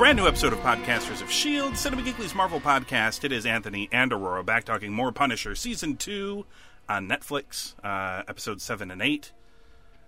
Brand 0.00 0.16
new 0.16 0.26
episode 0.26 0.54
of 0.54 0.58
Podcasters 0.60 1.20
of 1.20 1.28
S.H.I.E.L.D., 1.28 1.76
Cinema 1.76 2.00
Geekly's 2.00 2.34
Marvel 2.34 2.58
podcast. 2.58 3.22
It 3.22 3.32
is 3.32 3.44
Anthony 3.44 3.86
and 3.92 4.14
Aurora 4.14 4.42
back 4.42 4.64
talking 4.64 4.94
more 4.94 5.12
Punisher 5.12 5.54
Season 5.54 5.94
2 5.94 6.46
on 6.88 7.06
Netflix, 7.06 7.74
uh, 7.84 8.22
episodes 8.26 8.64
7 8.64 8.90
and 8.90 9.02
8. 9.02 9.30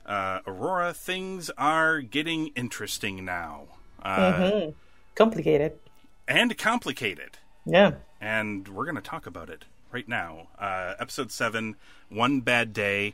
Uh, 0.06 0.38
Aurora, 0.46 0.94
things 0.94 1.50
are 1.58 2.00
getting 2.00 2.46
interesting 2.56 3.26
now. 3.26 3.64
Uh, 4.02 4.62
hmm 4.62 4.70
Complicated. 5.14 5.78
And 6.26 6.56
complicated. 6.56 7.36
Yeah. 7.66 7.96
And 8.18 8.68
we're 8.68 8.86
going 8.86 8.94
to 8.94 9.02
talk 9.02 9.26
about 9.26 9.50
it 9.50 9.66
right 9.92 10.08
now. 10.08 10.48
Uh, 10.58 10.94
episode 10.98 11.30
7, 11.30 11.76
One 12.08 12.40
Bad 12.40 12.72
Day. 12.72 13.12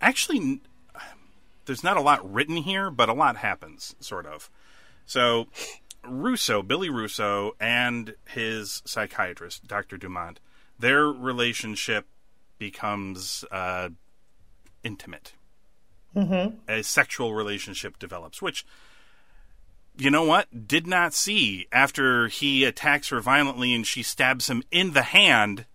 Actually, 0.00 0.62
there's 1.66 1.84
not 1.84 1.96
a 1.96 2.00
lot 2.00 2.28
written 2.28 2.56
here, 2.56 2.90
but 2.90 3.08
a 3.08 3.14
lot 3.14 3.36
happens, 3.36 3.94
sort 4.00 4.26
of. 4.26 4.50
So, 5.06 5.46
Russo, 6.10 6.62
Billy 6.62 6.90
Russo, 6.90 7.52
and 7.60 8.14
his 8.28 8.82
psychiatrist, 8.84 9.66
Dr. 9.66 9.96
Dumont, 9.96 10.40
their 10.78 11.04
relationship 11.06 12.06
becomes 12.58 13.44
uh, 13.50 13.88
intimate. 14.82 15.32
Mm-hmm. 16.16 16.56
A 16.70 16.82
sexual 16.82 17.34
relationship 17.34 17.98
develops, 17.98 18.40
which, 18.42 18.64
you 19.96 20.10
know 20.10 20.24
what? 20.24 20.66
Did 20.66 20.86
not 20.86 21.14
see 21.14 21.66
after 21.72 22.28
he 22.28 22.64
attacks 22.64 23.08
her 23.10 23.20
violently 23.20 23.74
and 23.74 23.86
she 23.86 24.02
stabs 24.02 24.48
him 24.48 24.62
in 24.70 24.92
the 24.92 25.02
hand. 25.02 25.66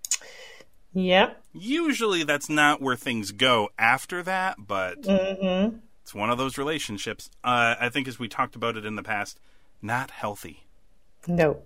Yep. 0.93 1.41
Usually 1.53 2.23
that's 2.23 2.49
not 2.49 2.81
where 2.81 2.95
things 2.95 3.31
go 3.31 3.69
after 3.77 4.21
that, 4.23 4.55
but 4.59 5.01
Mm-hmm. 5.03 5.77
it's 6.01 6.13
one 6.13 6.29
of 6.29 6.37
those 6.37 6.57
relationships. 6.57 7.29
Uh, 7.43 7.75
I 7.79 7.89
think, 7.89 8.07
as 8.07 8.19
we 8.19 8.27
talked 8.27 8.55
about 8.55 8.77
it 8.77 8.85
in 8.85 8.95
the 8.95 9.03
past, 9.03 9.39
not 9.83 10.11
healthy. 10.11 10.65
No. 11.27 11.63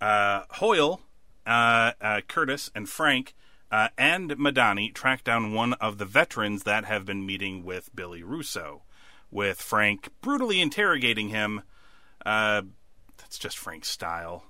uh, 0.00 0.42
Hoyle, 0.50 1.00
uh, 1.46 1.92
uh, 2.00 2.20
Curtis, 2.26 2.70
and 2.74 2.88
Frank, 2.88 3.34
uh, 3.70 3.88
and 3.96 4.30
Madani 4.32 4.92
track 4.92 5.24
down 5.24 5.52
one 5.52 5.74
of 5.74 5.98
the 5.98 6.04
veterans 6.04 6.64
that 6.64 6.84
have 6.84 7.04
been 7.04 7.24
meeting 7.24 7.64
with 7.64 7.94
Billy 7.94 8.22
Russo, 8.22 8.82
with 9.30 9.60
Frank 9.60 10.08
brutally 10.20 10.60
interrogating 10.60 11.28
him. 11.28 11.62
Uh, 12.24 12.62
that's 13.16 13.38
just 13.38 13.56
Frank's 13.56 13.88
style. 13.88 14.44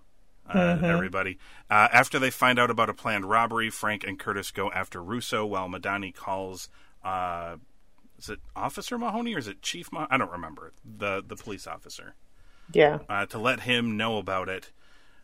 Uh, 0.53 0.79
Everybody. 0.83 1.39
Uh, 1.71 1.89
after 1.93 2.19
they 2.19 2.31
find 2.31 2.59
out 2.59 2.71
about 2.71 2.91
a 2.91 2.95
planned 2.95 3.25
robbery, 3.29 3.71
Frank 3.71 4.05
and 4.05 4.19
Curtis 4.19 4.51
go 4.51 4.73
after 4.73 5.03
Russo 5.03 5.47
while 5.47 5.69
Madani 5.69 6.13
calls. 6.15 6.69
Uh, 7.05 7.57
is 8.19 8.29
it 8.29 8.41
Officer 8.55 8.99
Mahoney 8.99 9.35
or 9.35 9.39
is 9.39 9.49
it 9.49 9.63
Chief? 9.63 9.91
Mahoney? 9.93 10.09
I 10.11 10.17
don't 10.17 10.31
remember 10.31 10.73
the 10.85 11.23
the 11.27 11.37
police 11.37 11.67
officer 11.67 12.15
Yeah. 12.73 13.01
uh, 13.09 13.27
to 13.27 13.39
let 13.39 13.61
him 13.61 13.97
know 13.97 14.19
about 14.19 14.49
it. 14.49 14.71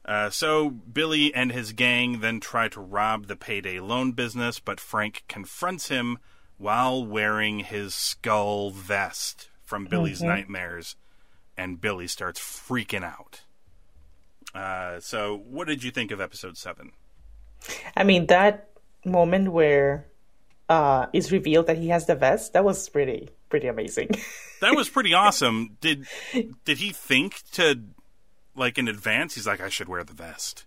Uh, 0.04 0.30
so 0.30 0.70
Billy 0.70 1.34
and 1.34 1.52
his 1.52 1.72
gang 1.72 2.20
then 2.20 2.40
try 2.40 2.68
to 2.68 2.80
rob 2.80 3.26
the 3.26 3.36
payday 3.36 3.78
loan 3.78 4.12
business, 4.12 4.58
but 4.58 4.80
Frank 4.80 5.24
confronts 5.28 5.88
him 5.88 6.18
while 6.56 7.04
wearing 7.04 7.60
his 7.60 7.94
skull 7.94 8.70
vest 8.70 9.48
from 9.64 9.84
Billy's 9.84 10.22
nightmares, 10.22 10.96
and 11.56 11.80
Billy 11.80 12.06
starts 12.06 12.40
freaking 12.40 13.04
out. 13.04 13.42
Uh, 14.54 14.98
so, 14.98 15.36
what 15.36 15.68
did 15.68 15.84
you 15.84 15.90
think 15.90 16.10
of 16.10 16.20
episode 16.20 16.56
seven? 16.56 16.92
I 17.94 18.04
mean, 18.04 18.26
that 18.26 18.70
moment 19.04 19.52
where 19.52 20.06
uh, 20.68 21.06
it's 21.12 21.30
revealed 21.30 21.66
that 21.66 21.76
he 21.76 21.88
has 21.88 22.06
the 22.06 22.14
vest, 22.14 22.54
that 22.54 22.64
was 22.64 22.88
pretty, 22.88 23.28
pretty 23.48 23.68
amazing. 23.68 24.10
That 24.60 24.74
was 24.74 24.88
pretty 24.88 25.14
awesome. 25.14 25.76
Did 25.80 26.08
did 26.64 26.78
he 26.78 26.90
think 26.90 27.42
to 27.52 27.80
like 28.56 28.76
in 28.76 28.88
advance? 28.88 29.36
He's 29.36 29.46
like, 29.46 29.60
I 29.60 29.68
should 29.68 29.88
wear 29.88 30.02
the 30.02 30.14
vest. 30.14 30.64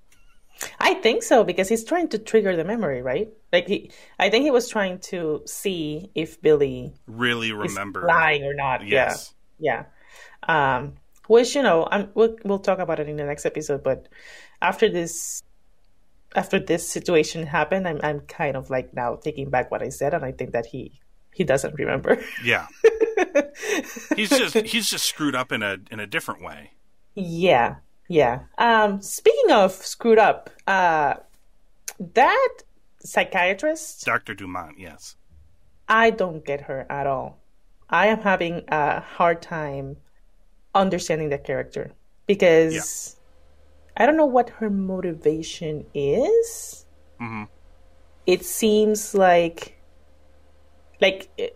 I 0.79 0.93
think 0.93 1.23
so 1.23 1.43
because 1.43 1.67
he's 1.67 1.83
trying 1.83 2.07
to 2.09 2.17
trigger 2.17 2.55
the 2.55 2.63
memory, 2.63 3.01
right? 3.01 3.27
Like 3.51 3.67
he, 3.67 3.91
I 4.17 4.29
think 4.29 4.43
he 4.43 4.51
was 4.51 4.69
trying 4.69 4.99
to 5.11 5.41
see 5.45 6.09
if 6.15 6.41
Billy 6.41 6.93
Really 7.05 7.51
remember? 7.51 8.05
lying 8.07 8.43
or 8.45 8.53
not. 8.53 8.87
Yes. 8.87 9.33
Yeah. 9.59 9.83
Yeah. 10.47 10.77
Um, 10.77 10.93
which 11.27 11.53
you 11.53 11.61
know, 11.63 11.85
I'm, 11.91 12.11
we'll 12.13 12.37
we'll 12.45 12.59
talk 12.59 12.79
about 12.79 13.01
it 13.01 13.09
in 13.09 13.17
the 13.17 13.25
next 13.25 13.45
episode. 13.45 13.83
But 13.83 14.07
after 14.61 14.87
this, 14.87 15.43
after 16.33 16.59
this 16.59 16.87
situation 16.89 17.45
happened, 17.45 17.87
I'm 17.89 17.99
I'm 18.03 18.21
kind 18.21 18.55
of 18.55 18.69
like 18.69 18.93
now 18.93 19.15
taking 19.17 19.49
back 19.49 19.69
what 19.69 19.81
I 19.81 19.89
said, 19.89 20.13
and 20.13 20.23
I 20.23 20.31
think 20.31 20.53
that 20.53 20.67
he 20.67 21.01
he 21.33 21.43
doesn't 21.43 21.73
remember. 21.75 22.21
Yeah. 22.43 22.67
he's 24.15 24.29
just 24.29 24.55
he's 24.55 24.89
just 24.89 25.05
screwed 25.05 25.35
up 25.35 25.51
in 25.51 25.63
a 25.63 25.77
in 25.89 25.99
a 25.99 26.07
different 26.07 26.41
way. 26.43 26.71
yeah. 27.15 27.75
Yeah. 28.07 28.41
Um, 28.57 29.01
speaking 29.01 29.51
of 29.51 29.71
screwed 29.71 30.19
up, 30.19 30.49
uh, 30.67 31.13
that 32.13 32.49
psychiatrist, 32.99 34.03
Dr. 34.05 34.33
Dumont, 34.33 34.77
yes. 34.77 35.15
I 35.87 36.09
don't 36.09 36.43
get 36.43 36.61
her 36.61 36.85
at 36.89 37.07
all. 37.07 37.39
I 37.89 38.07
am 38.07 38.19
having 38.19 38.63
a 38.67 38.99
hard 38.99 39.41
time 39.41 39.95
understanding 40.75 41.29
the 41.29 41.37
character 41.37 41.91
because 42.27 43.15
I 43.95 44.05
don't 44.05 44.17
know 44.17 44.25
what 44.25 44.49
her 44.49 44.69
motivation 44.69 45.85
is. 45.93 46.85
Mhm. 47.21 47.47
It 48.25 48.43
seems 48.45 49.13
like, 49.15 49.77
like, 51.01 51.29
eh, 51.37 51.49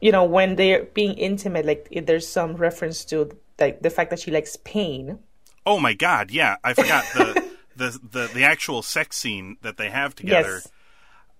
you 0.00 0.12
know, 0.12 0.24
when 0.24 0.56
they're 0.56 0.84
being 0.84 1.14
intimate, 1.14 1.66
like 1.66 1.88
if 1.90 2.06
there's 2.06 2.28
some 2.28 2.56
reference 2.56 3.04
to 3.06 3.30
like 3.58 3.82
the 3.82 3.90
fact 3.90 4.10
that 4.10 4.20
she 4.20 4.30
likes 4.30 4.56
pain. 4.64 5.18
Oh 5.66 5.80
my 5.80 5.94
god, 5.94 6.30
yeah. 6.30 6.56
I 6.62 6.74
forgot 6.74 7.04
the 7.14 7.44
the, 7.76 7.98
the 8.10 8.30
the 8.32 8.44
actual 8.44 8.82
sex 8.82 9.16
scene 9.16 9.56
that 9.62 9.76
they 9.76 9.90
have 9.90 10.14
together. 10.14 10.54
Yes, 10.54 10.68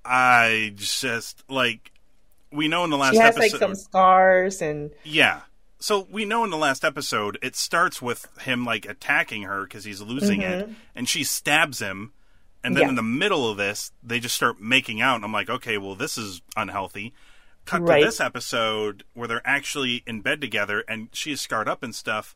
I 0.04 0.72
just 0.76 1.44
like 1.48 1.92
we 2.50 2.68
know 2.68 2.84
in 2.84 2.90
the 2.90 2.96
last 2.96 3.14
she 3.14 3.20
has 3.20 3.36
episode 3.36 3.52
like 3.52 3.60
some 3.60 3.74
scars 3.74 4.62
and 4.62 4.90
Yeah. 5.02 5.40
So 5.78 6.06
we 6.10 6.24
know 6.24 6.44
in 6.44 6.50
the 6.50 6.56
last 6.56 6.84
episode 6.84 7.38
it 7.42 7.56
starts 7.56 8.00
with 8.00 8.26
him 8.40 8.64
like 8.64 8.86
attacking 8.86 9.42
her 9.42 9.64
because 9.64 9.84
he's 9.84 10.00
losing 10.00 10.40
it, 10.40 10.64
mm-hmm. 10.64 10.72
and 10.94 11.08
she 11.08 11.24
stabs 11.24 11.80
him, 11.80 12.12
and 12.62 12.74
then 12.74 12.84
Yeah. 12.84 12.88
in 12.90 12.94
the 12.94 13.02
middle 13.02 13.50
of 13.50 13.56
this 13.56 13.92
they 14.02 14.20
just 14.20 14.34
start 14.34 14.60
making 14.60 15.00
out, 15.00 15.16
and 15.16 15.24
I'm 15.24 15.32
like, 15.32 15.50
okay, 15.50 15.76
well 15.78 15.94
this 15.94 16.16
is 16.16 16.40
unhealthy. 16.56 17.12
Cut 17.64 17.82
Right. 17.82 18.00
to 18.00 18.06
this 18.06 18.20
episode 18.20 19.04
where 19.14 19.26
they're 19.28 19.42
actually 19.46 20.02
in 20.06 20.20
bed 20.20 20.40
together, 20.40 20.84
and 20.88 21.08
she 21.12 21.32
is 21.32 21.40
scarred 21.40 21.68
up 21.68 21.82
and 21.82 21.94
stuff, 21.94 22.34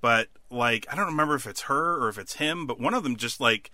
but 0.00 0.28
like 0.50 0.86
I 0.90 0.94
don't 0.96 1.06
remember 1.06 1.34
if 1.34 1.46
it's 1.46 1.62
her 1.62 1.96
or 2.02 2.08
if 2.08 2.18
it's 2.18 2.34
him, 2.34 2.66
but 2.66 2.78
one 2.80 2.94
of 2.94 3.02
them 3.02 3.16
just 3.16 3.40
like 3.40 3.70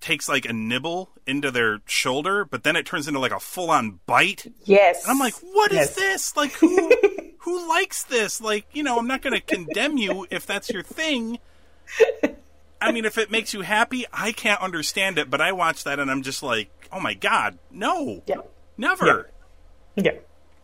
takes 0.00 0.28
like 0.28 0.44
a 0.46 0.52
nibble 0.52 1.10
into 1.26 1.50
their 1.50 1.80
shoulder, 1.86 2.44
but 2.44 2.62
then 2.62 2.76
it 2.76 2.86
turns 2.86 3.08
into 3.08 3.18
like 3.20 3.32
a 3.32 3.40
full 3.40 3.70
on 3.70 3.98
bite. 4.06 4.46
yes, 4.64 5.02
And 5.04 5.10
I'm 5.10 5.18
like, 5.18 5.34
what 5.42 5.70
is 5.72 5.78
Yes. 5.78 5.94
this? 5.96 6.36
Like, 6.36 6.52
who 6.52 6.90
who 7.40 7.68
likes 7.68 8.04
this? 8.04 8.40
Like, 8.40 8.66
you 8.72 8.82
know, 8.82 8.98
I'm 8.98 9.06
not 9.08 9.22
going 9.22 9.34
to 9.34 9.40
condemn 9.40 9.96
you 9.98 10.26
if 10.30 10.46
that's 10.46 10.70
your 10.70 10.82
thing. 10.82 11.38
I 12.80 12.92
mean, 12.92 13.04
if 13.04 13.18
it 13.18 13.30
makes 13.30 13.52
you 13.54 13.62
happy, 13.62 14.06
I 14.12 14.30
can't 14.32 14.60
understand 14.60 15.18
it. 15.18 15.30
But 15.30 15.40
I 15.40 15.50
watch 15.52 15.82
that 15.84 15.98
and 15.98 16.10
I'm 16.10 16.22
just 16.22 16.42
like, 16.44 16.70
oh 16.92 17.00
my 17.00 17.14
god, 17.14 17.58
no, 17.70 18.22
Yeah. 18.26 18.36
never. 18.76 19.06
Yeah. 19.06 19.22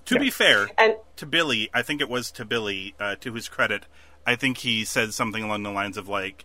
To 0.07 0.19
be 0.19 0.31
fair, 0.31 0.69
And 0.77 0.97
to 1.17 1.27
Billy, 1.27 1.71
I 1.73 1.83
think 1.83 2.01
it 2.03 2.09
was 2.11 2.31
to 2.33 2.45
Billy, 2.45 2.95
uh, 3.01 3.17
to 3.17 3.33
his 3.33 3.49
credit, 3.49 3.87
I 4.27 4.37
think 4.37 4.59
he 4.59 4.85
said 4.85 5.15
something 5.15 5.43
along 5.43 5.63
the 5.63 5.71
lines 5.71 5.97
of 5.97 6.09
like, 6.09 6.45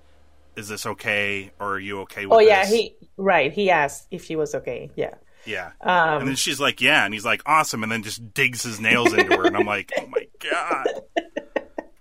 "Is 0.56 0.70
this 0.70 0.86
okay, 0.86 1.52
or 1.60 1.74
are 1.74 1.80
you 1.80 2.02
okay 2.02 2.26
with 2.26 2.36
oh 2.36 2.40
yeah, 2.40 2.62
this?" 2.62 2.72
he 2.72 2.96
right. 3.18 3.52
He 3.52 3.70
asked 3.70 4.08
if 4.12 4.24
she 4.24 4.36
was 4.36 4.56
okay. 4.56 4.92
Yeah. 4.96 5.16
Yeah. 5.46 5.72
Um, 5.82 6.20
and 6.20 6.28
then 6.28 6.36
she's 6.36 6.60
like, 6.60 6.82
yeah. 6.82 7.06
And 7.06 7.14
he's 7.14 7.24
like, 7.26 7.42
awesome. 7.46 7.82
And 7.82 7.92
then 7.92 8.04
just 8.04 8.34
digs 8.34 8.64
his 8.64 8.80
nails 8.80 9.14
into 9.14 9.38
her. 9.38 9.46
And 9.46 9.56
I'm 9.56 9.66
like, 9.66 9.92
oh 9.98 10.08
my 10.08 10.28
God. 10.40 10.88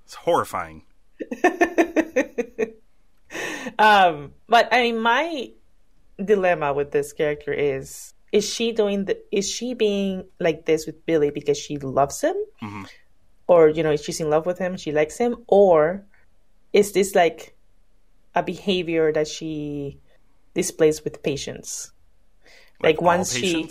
It's 0.05 0.15
horrifying. 0.15 0.85
Um, 3.79 4.33
but 4.49 4.69
I 4.73 4.83
mean, 4.83 4.99
my 5.01 5.51
dilemma 6.23 6.73
with 6.73 6.91
this 6.91 7.13
character 7.13 7.53
is: 7.53 8.13
is 8.33 8.49
she 8.49 8.73
doing 8.73 9.05
the? 9.07 9.19
Is 9.33 9.51
she 9.51 9.75
being 9.75 10.25
like 10.39 10.67
this 10.67 10.87
with 10.87 11.05
Billy 11.07 11.31
because 11.31 11.59
she 11.59 11.79
loves 11.79 12.21
him, 12.21 12.37
Mm-hmm. 12.63 12.85
or 13.47 13.69
you 13.69 13.83
know, 13.83 13.97
she's 13.97 14.21
in 14.21 14.31
love 14.31 14.47
with 14.47 14.59
him, 14.59 14.77
she 14.77 14.93
likes 14.93 15.17
him, 15.19 15.45
or 15.47 16.05
is 16.73 16.93
this 16.93 17.15
like 17.15 17.55
a 18.35 18.43
behavior 18.43 19.13
that 19.13 19.27
she 19.29 19.99
displays 20.55 21.03
with 21.05 21.23
patience? 21.23 21.93
Like, 22.83 22.99
all 23.01 23.07
once 23.07 23.35
she, 23.35 23.69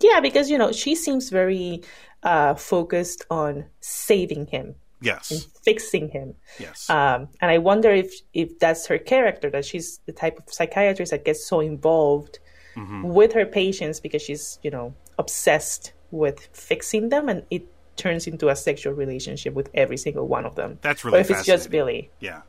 yeah, 0.00 0.20
because 0.20 0.48
you 0.48 0.56
know, 0.56 0.72
she 0.72 0.94
seems 0.94 1.28
very 1.28 1.82
uh, 2.22 2.54
focused 2.54 3.26
on 3.30 3.66
saving 3.80 4.46
him, 4.46 4.76
Yes. 5.02 5.46
fixing 5.64 6.08
him. 6.10 6.34
Yes. 6.58 6.88
Um, 6.88 7.28
and 7.40 7.50
I 7.50 7.58
wonder 7.58 7.90
if 7.90 8.14
if 8.32 8.58
that's 8.58 8.86
her 8.86 8.98
character 8.98 9.50
that 9.50 9.64
she's 9.64 9.98
the 10.06 10.12
type 10.12 10.38
of 10.38 10.44
psychiatrist 10.52 11.10
that 11.10 11.24
gets 11.24 11.46
so 11.46 11.60
involved 11.60 12.38
Mm-hmm. 12.76 13.02
with 13.02 13.32
her 13.32 13.46
patients 13.46 14.00
because 14.00 14.22
she's 14.22 14.58
you 14.62 14.70
know 14.70 14.94
obsessed 15.18 15.92
with 16.10 16.48
fixing 16.52 17.08
them, 17.08 17.28
and 17.28 17.42
it 17.50 17.66
turns 17.96 18.26
into 18.26 18.48
a 18.48 18.56
sexual 18.56 18.92
relationship 18.94 19.54
with 19.54 19.68
every 19.74 19.96
single 19.96 20.26
one 20.26 20.44
of 20.46 20.54
them. 20.54 20.78
That's 20.82 21.04
really 21.04 21.18
or 21.18 21.20
if 21.20 21.30
it's 21.30 21.44
just. 21.44 21.70
Billy. 21.70 22.10
yeah. 22.20 22.42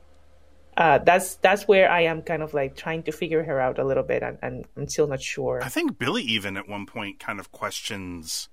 Uh, 0.77 0.99
that's 0.99 1.35
that's 1.35 1.67
where 1.67 1.91
I 1.91 2.01
am 2.03 2.21
kind 2.21 2.41
of 2.41 2.53
like 2.53 2.75
trying 2.77 3.03
to 3.03 3.11
figure 3.11 3.43
her 3.43 3.59
out 3.59 3.77
a 3.77 3.83
little 3.83 4.03
bit, 4.03 4.23
and, 4.23 4.37
and 4.41 4.65
I'm 4.77 4.87
still 4.87 5.05
not 5.07 5.21
sure. 5.21 5.61
I 5.61 5.67
think 5.69 5.99
Billy 5.99 6.23
even 6.23 6.55
at 6.55 6.69
one 6.69 6.85
point 6.85 7.19
kind 7.19 7.39
of 7.41 7.51
questions 7.51 8.47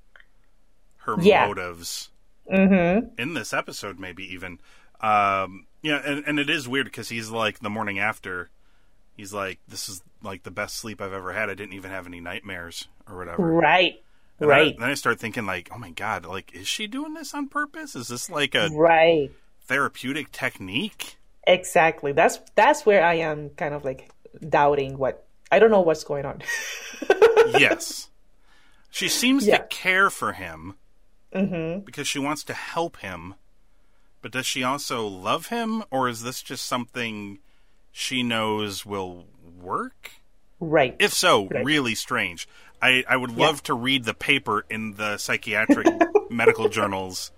her 1.06 1.16
Yeah. 1.20 1.46
motives 1.46 2.10
Mm-hmm. 2.52 3.20
in 3.20 3.34
this 3.34 3.52
episode, 3.52 3.98
maybe 4.00 4.24
even. 4.32 4.58
Um, 5.00 5.66
yeah, 5.82 6.00
and, 6.04 6.24
and 6.26 6.38
it 6.40 6.48
is 6.50 6.66
weird 6.66 6.86
because 6.86 7.08
he's 7.10 7.30
like 7.30 7.60
the 7.60 7.68
morning 7.70 7.98
after, 7.98 8.48
he's 9.18 9.34
like, 9.34 9.58
"This 9.68 9.90
is 9.90 10.00
like 10.22 10.44
the 10.44 10.50
best 10.50 10.76
sleep 10.76 11.02
I've 11.02 11.12
ever 11.12 11.34
had. 11.34 11.50
I 11.50 11.54
didn't 11.54 11.74
even 11.74 11.90
have 11.90 12.06
any 12.06 12.20
nightmares 12.20 12.88
or 13.06 13.18
whatever." 13.18 13.42
Right. 13.42 14.02
And 14.40 14.48
then 14.48 14.56
I- 14.56 14.60
Right. 14.62 14.78
then 14.78 14.88
I 14.88 14.94
start 14.94 15.20
thinking 15.20 15.44
like, 15.44 15.68
"Oh 15.74 15.76
my 15.78 15.90
god! 15.90 16.24
Like, 16.24 16.54
is 16.54 16.66
she 16.66 16.86
doing 16.86 17.12
this 17.12 17.34
on 17.34 17.48
purpose? 17.48 17.94
Is 17.94 18.08
this 18.08 18.30
like 18.30 18.54
a 18.54 18.70
Right. 18.72 19.30
therapeutic 19.66 20.32
technique?" 20.32 21.16
Exactly. 21.46 22.12
That's 22.12 22.38
that's 22.54 22.86
where 22.86 23.04
I 23.04 23.14
am 23.14 23.50
kind 23.50 23.74
of 23.74 23.84
like 23.84 24.10
doubting 24.48 24.96
what 24.96 25.26
I 25.50 25.58
don't 25.58 25.70
know 25.70 25.80
what's 25.80 26.04
going 26.04 26.24
on. 26.24 26.42
yes. 27.58 28.08
She 28.90 29.08
seems 29.08 29.46
Yeah. 29.46 29.58
to 29.58 29.64
care 29.66 30.10
for 30.10 30.32
him 30.32 30.74
mm-hmm. 31.34 31.80
because 31.80 32.06
she 32.06 32.18
wants 32.18 32.44
to 32.44 32.54
help 32.54 32.98
him. 32.98 33.34
But 34.20 34.32
does 34.32 34.46
she 34.46 34.62
also 34.64 35.06
love 35.06 35.46
him, 35.46 35.84
or 35.90 36.08
is 36.08 36.22
this 36.22 36.42
just 36.42 36.66
something 36.66 37.38
she 37.98 38.22
knows 38.22 38.86
will 38.86 39.26
work? 39.60 40.10
right. 40.60 40.94
If 40.98 41.12
so, 41.12 41.46
Right. 41.48 41.64
really 41.64 41.94
strange. 41.94 42.48
I, 42.80 43.04
I 43.08 43.16
would 43.16 43.36
love 43.36 43.62
to 43.64 43.74
read 43.74 44.04
the 44.04 44.14
paper 44.14 44.64
in 44.70 44.94
the 44.94 45.18
psychiatric 45.18 45.86
medical 46.30 46.68
journals, 46.68 47.32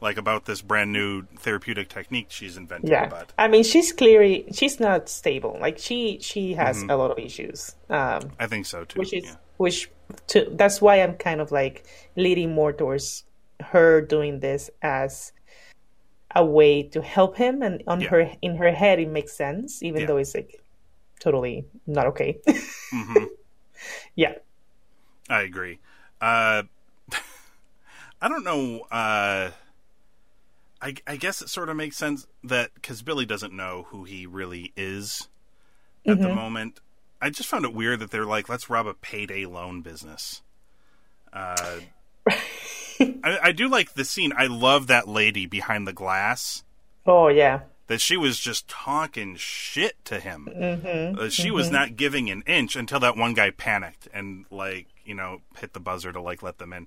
like 0.00 0.16
about 0.16 0.44
this 0.46 0.62
brand 0.62 0.92
new 0.92 1.24
therapeutic 1.38 1.88
technique 1.90 2.26
she's 2.30 2.56
invented. 2.56 2.88
Yeah, 2.90 3.06
But 3.08 3.32
I 3.38 3.48
mean, 3.48 3.64
she's 3.64 3.92
clearly 3.92 4.46
she's 4.52 4.80
not 4.80 5.08
stable. 5.10 5.58
Like 5.60 5.78
she 5.78 6.18
she 6.22 6.54
has 6.54 6.78
Mm-hmm. 6.78 6.90
a 6.90 6.96
lot 6.96 7.10
of 7.10 7.18
issues, 7.18 7.74
um, 7.90 8.30
I 8.38 8.46
think 8.46 8.64
so 8.66 8.84
too. 8.84 8.98
which 9.00 9.12
is 9.12 9.24
yeah. 9.24 9.36
which 9.58 9.90
to, 10.28 10.48
that's 10.52 10.80
why 10.80 11.02
I'm 11.02 11.14
kind 11.16 11.40
of 11.42 11.52
like 11.52 11.84
leading 12.16 12.54
more 12.54 12.72
towards 12.72 13.24
her 13.60 14.00
doing 14.00 14.40
this 14.40 14.70
as 14.80 15.32
a 16.34 16.44
way 16.44 16.82
to 16.82 17.02
help 17.02 17.36
him, 17.36 17.62
and 17.62 17.82
on 17.86 18.00
Yeah. 18.00 18.06
her 18.06 18.30
in 18.42 18.56
her 18.56 18.72
head 18.72 18.98
it 19.00 19.08
makes 19.08 19.36
sense, 19.36 19.82
even 19.82 20.04
Yeah. 20.04 20.06
though 20.06 20.18
it's 20.18 20.34
like 20.34 20.60
totally 21.20 21.66
not 21.86 22.06
okay. 22.08 22.40
Mm-hmm. 22.92 23.24
Yeah, 24.16 24.34
I 25.28 25.42
agree. 25.42 25.78
Uh, 26.20 26.64
I 28.20 28.28
don't 28.28 28.44
know. 28.44 28.80
Uh, 28.90 29.50
I, 30.80 30.94
I 31.06 31.16
guess 31.16 31.42
it 31.42 31.48
sort 31.48 31.68
of 31.68 31.76
makes 31.76 31.96
sense 31.96 32.26
that 32.44 32.72
because 32.74 33.02
Billy 33.02 33.26
doesn't 33.26 33.52
know 33.52 33.86
who 33.90 34.04
he 34.04 34.26
really 34.26 34.72
is 34.76 35.28
at 36.08 36.20
Mm-hmm. 36.20 36.22
the 36.22 36.30
moment. 36.30 36.80
I 37.22 37.30
just 37.30 37.48
found 37.48 37.64
it 37.64 37.74
weird 37.74 38.00
that 38.00 38.10
they're 38.10 38.26
like, 38.26 38.48
let's 38.48 38.70
rob 38.70 38.86
a 38.86 38.94
payday 38.94 39.46
loan 39.46 39.82
business. 39.82 40.42
Uh, 41.32 41.80
I, 43.24 43.38
I 43.44 43.52
do 43.52 43.68
like 43.68 43.94
the 43.94 44.04
scene. 44.04 44.32
I 44.36 44.46
love 44.46 44.86
that 44.88 45.08
lady 45.08 45.46
behind 45.46 45.86
the 45.86 45.92
glass. 45.92 46.64
oh 47.06 47.28
yeah, 47.28 47.60
That 47.86 48.00
she 48.00 48.16
was 48.16 48.38
just 48.38 48.68
talking 48.68 49.36
shit 49.36 50.02
to 50.06 50.20
him. 50.20 50.48
Mm-hmm. 50.50 51.18
Uh, 51.18 51.28
she 51.28 51.50
was 51.50 51.70
not 51.70 51.96
giving 51.96 52.30
an 52.30 52.42
inch 52.46 52.76
until 52.76 53.00
that 53.00 53.16
one 53.16 53.34
guy 53.34 53.50
panicked 53.50 54.08
and 54.12 54.44
like 54.50 54.86
you 55.04 55.14
know 55.14 55.40
hit 55.58 55.72
the 55.72 55.80
buzzer 55.80 56.12
to 56.12 56.20
like 56.20 56.42
let 56.42 56.58
them 56.58 56.72
in. 56.72 56.86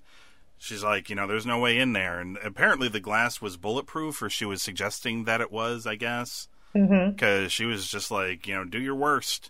She's 0.57 0.83
like, 0.83 1.09
you 1.09 1.15
know, 1.15 1.25
there's 1.25 1.45
no 1.47 1.57
way 1.57 1.79
in 1.79 1.93
there, 1.93 2.19
and 2.19 2.37
apparently 2.43 2.87
the 2.87 2.99
glass 2.99 3.41
was 3.41 3.57
bulletproof, 3.57 4.21
or 4.21 4.29
she 4.29 4.45
was 4.45 4.61
suggesting 4.61 5.23
that 5.23 5.41
it 5.41 5.51
was, 5.51 5.87
I 5.87 5.95
guess, 5.95 6.47
because 6.71 7.51
she 7.51 7.65
was 7.65 7.87
just 7.87 8.11
like, 8.11 8.45
you 8.47 8.53
know, 8.53 8.63
do 8.63 8.79
your 8.79 8.93
worst. 8.93 9.49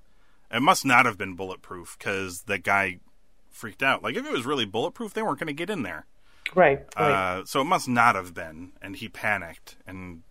It 0.50 0.62
must 0.62 0.86
not 0.86 1.06
have 1.06 1.18
been 1.18 1.36
bulletproof 1.36 1.98
because 2.00 2.44
the 2.44 2.58
guy 2.58 3.00
freaked 3.50 3.84
out. 3.84 4.02
Like 4.02 4.16
if 4.16 4.26
it 4.26 4.32
was 4.32 4.46
really 4.46 4.64
bulletproof, 4.66 5.14
they 5.14 5.22
weren't 5.22 5.40
going 5.40 5.48
to 5.48 5.54
get 5.54 5.70
in 5.70 5.84
there. 5.84 6.06
Right, 6.56 6.86
right. 6.98 7.38
Uh, 7.40 7.46
so 7.46 7.62
it 7.62 7.66
must 7.66 7.88
not 7.88 8.16
have 8.16 8.34
been, 8.34 8.72
and 8.82 8.96
he 8.96 9.08
panicked, 9.10 9.76
and 9.88 10.22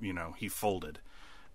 you 0.00 0.12
know 0.12 0.34
he 0.38 0.48
folded. 0.48 1.00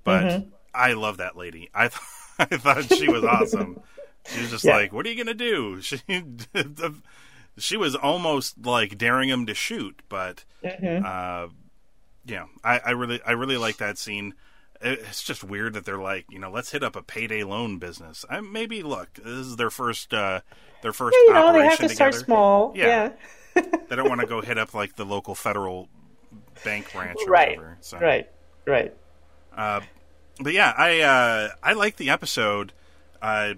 But 0.04 0.24
Mm-hmm. 0.24 0.50
I 0.74 0.94
love 0.94 1.18
that 1.18 1.36
lady. 1.38 1.70
I 1.74 1.88
th- 1.88 2.02
I 2.40 2.58
thought 2.58 2.94
she 2.94 3.08
was 3.10 3.24
awesome. 3.24 3.80
She 4.28 4.42
was 4.42 4.50
just 4.52 4.66
Yeah. 4.66 4.76
like, 4.76 4.92
"What 4.94 5.06
are 5.06 5.10
you 5.10 5.18
gonna 5.24 5.34
do?" 5.34 5.82
She 5.82 6.00
she 7.58 7.78
was 7.78 7.96
almost 7.96 8.66
like 8.66 8.98
daring 8.98 9.30
him 9.30 9.46
to 9.46 9.54
shoot, 9.54 10.02
but 10.10 10.44
Mm-hmm. 10.64 11.06
uh, 11.06 11.48
yeah, 12.26 12.46
I, 12.64 12.80
I 12.80 12.92
really 12.92 13.22
I 13.26 13.32
really 13.34 13.58
like 13.58 13.78
that 13.78 13.98
scene. 13.98 14.34
It's 14.82 15.24
just 15.24 15.44
weird 15.44 15.74
that 15.76 15.86
they're 15.86 15.98
like, 15.98 16.26
you 16.30 16.38
know, 16.40 16.52
let's 16.52 16.72
hit 16.72 16.84
up 16.84 16.96
a 16.98 17.02
payday 17.02 17.44
loan 17.44 17.78
business. 17.80 18.26
I, 18.30 18.42
maybe 18.42 18.84
look, 18.84 19.14
this 19.14 19.26
is 19.48 19.56
their 19.56 19.70
first 19.70 20.14
uh, 20.14 20.42
their 20.82 20.92
first 20.92 21.16
you 21.16 21.34
know, 21.34 21.54
they 21.54 21.64
have 21.66 21.78
to 21.80 21.90
start 21.90 22.14
small. 22.16 22.74
Yeah. 22.76 22.86
yeah. 22.86 23.12
They 23.56 23.96
don't 23.96 24.10
want 24.10 24.22
to 24.22 24.28
go 24.28 24.42
hit 24.42 24.58
up 24.58 24.74
like 24.74 24.96
the 24.96 25.06
local 25.06 25.36
federal 25.36 25.88
bank 26.64 26.92
branch 26.94 27.18
or 27.26 27.32
right, 27.32 27.58
whatever. 27.58 27.78
So. 27.82 28.00
right, 28.00 28.30
right. 28.66 28.94
But 29.56 30.54
yeah, 30.54 30.74
I 30.76 31.00
uh, 31.02 31.50
I 31.64 31.74
like 31.74 31.96
the 31.98 32.10
episode. 32.10 32.74
Uh, 33.22 33.54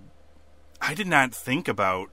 I 0.79 0.93
did 0.93 1.07
not 1.07 1.33
think 1.33 1.67
about 1.67 2.09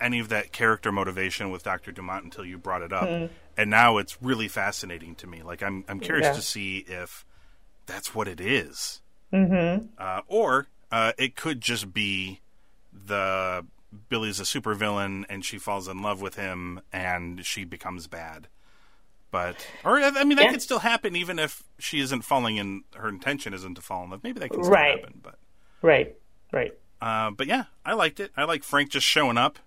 any 0.00 0.20
of 0.20 0.28
that 0.28 0.52
character 0.52 0.92
motivation 0.92 1.50
with 1.50 1.64
Doctor 1.64 1.90
Dumont 1.92 2.24
until 2.24 2.44
you 2.44 2.58
brought 2.58 2.82
it 2.82 2.92
up, 2.92 3.30
and 3.56 3.70
now 3.70 3.98
it's 3.98 4.22
really 4.22 4.46
fascinating 4.48 5.14
to 5.16 5.26
me. 5.26 5.42
Like 5.42 5.62
I'm 5.62 5.84
I'm 5.88 5.98
curious 6.00 6.26
Yeah. 6.26 6.32
to 6.34 6.42
see 6.42 6.78
if 6.86 7.24
that's 7.86 8.14
what 8.14 8.28
it 8.28 8.40
is. 8.40 9.00
Mm-hmm. 9.32 9.86
Uh, 9.98 10.20
or 10.28 10.68
uh, 10.92 11.12
it 11.18 11.34
could 11.34 11.60
just 11.60 11.92
be 11.92 12.40
the 12.92 13.66
Billy's 14.08 14.40
a 14.40 14.44
supervillain 14.44 15.24
and 15.28 15.44
she 15.44 15.58
falls 15.58 15.88
in 15.88 16.00
love 16.02 16.20
with 16.22 16.36
him 16.36 16.80
and 16.92 17.44
she 17.44 17.64
becomes 17.64 18.06
bad. 18.06 18.48
But 19.30 19.66
or 19.84 19.98
I 19.98 20.24
mean 20.24 20.36
that 20.36 20.44
Yeah. 20.44 20.50
could 20.50 20.62
still 20.62 20.80
happen 20.80 21.16
even 21.16 21.38
if 21.38 21.62
she 21.78 22.00
isn't 22.00 22.22
falling 22.22 22.56
in 22.56 22.84
her 22.94 23.08
intention 23.08 23.54
isn't 23.54 23.74
to 23.76 23.80
fall 23.82 24.04
in 24.04 24.10
love. 24.10 24.22
Maybe 24.22 24.40
that 24.40 24.50
can 24.50 24.62
still 24.62 24.74
Right. 24.74 24.98
happen. 25.00 25.20
But 25.22 25.36
Right, 25.80 26.14
right. 26.52 26.72
uh, 27.00 27.30
but 27.30 27.46
yeah, 27.46 27.64
I 27.84 27.94
liked 27.94 28.20
it. 28.20 28.30
I 28.36 28.44
like 28.44 28.62
Frank 28.62 28.90
just 28.90 29.06
showing 29.06 29.38
up 29.38 29.58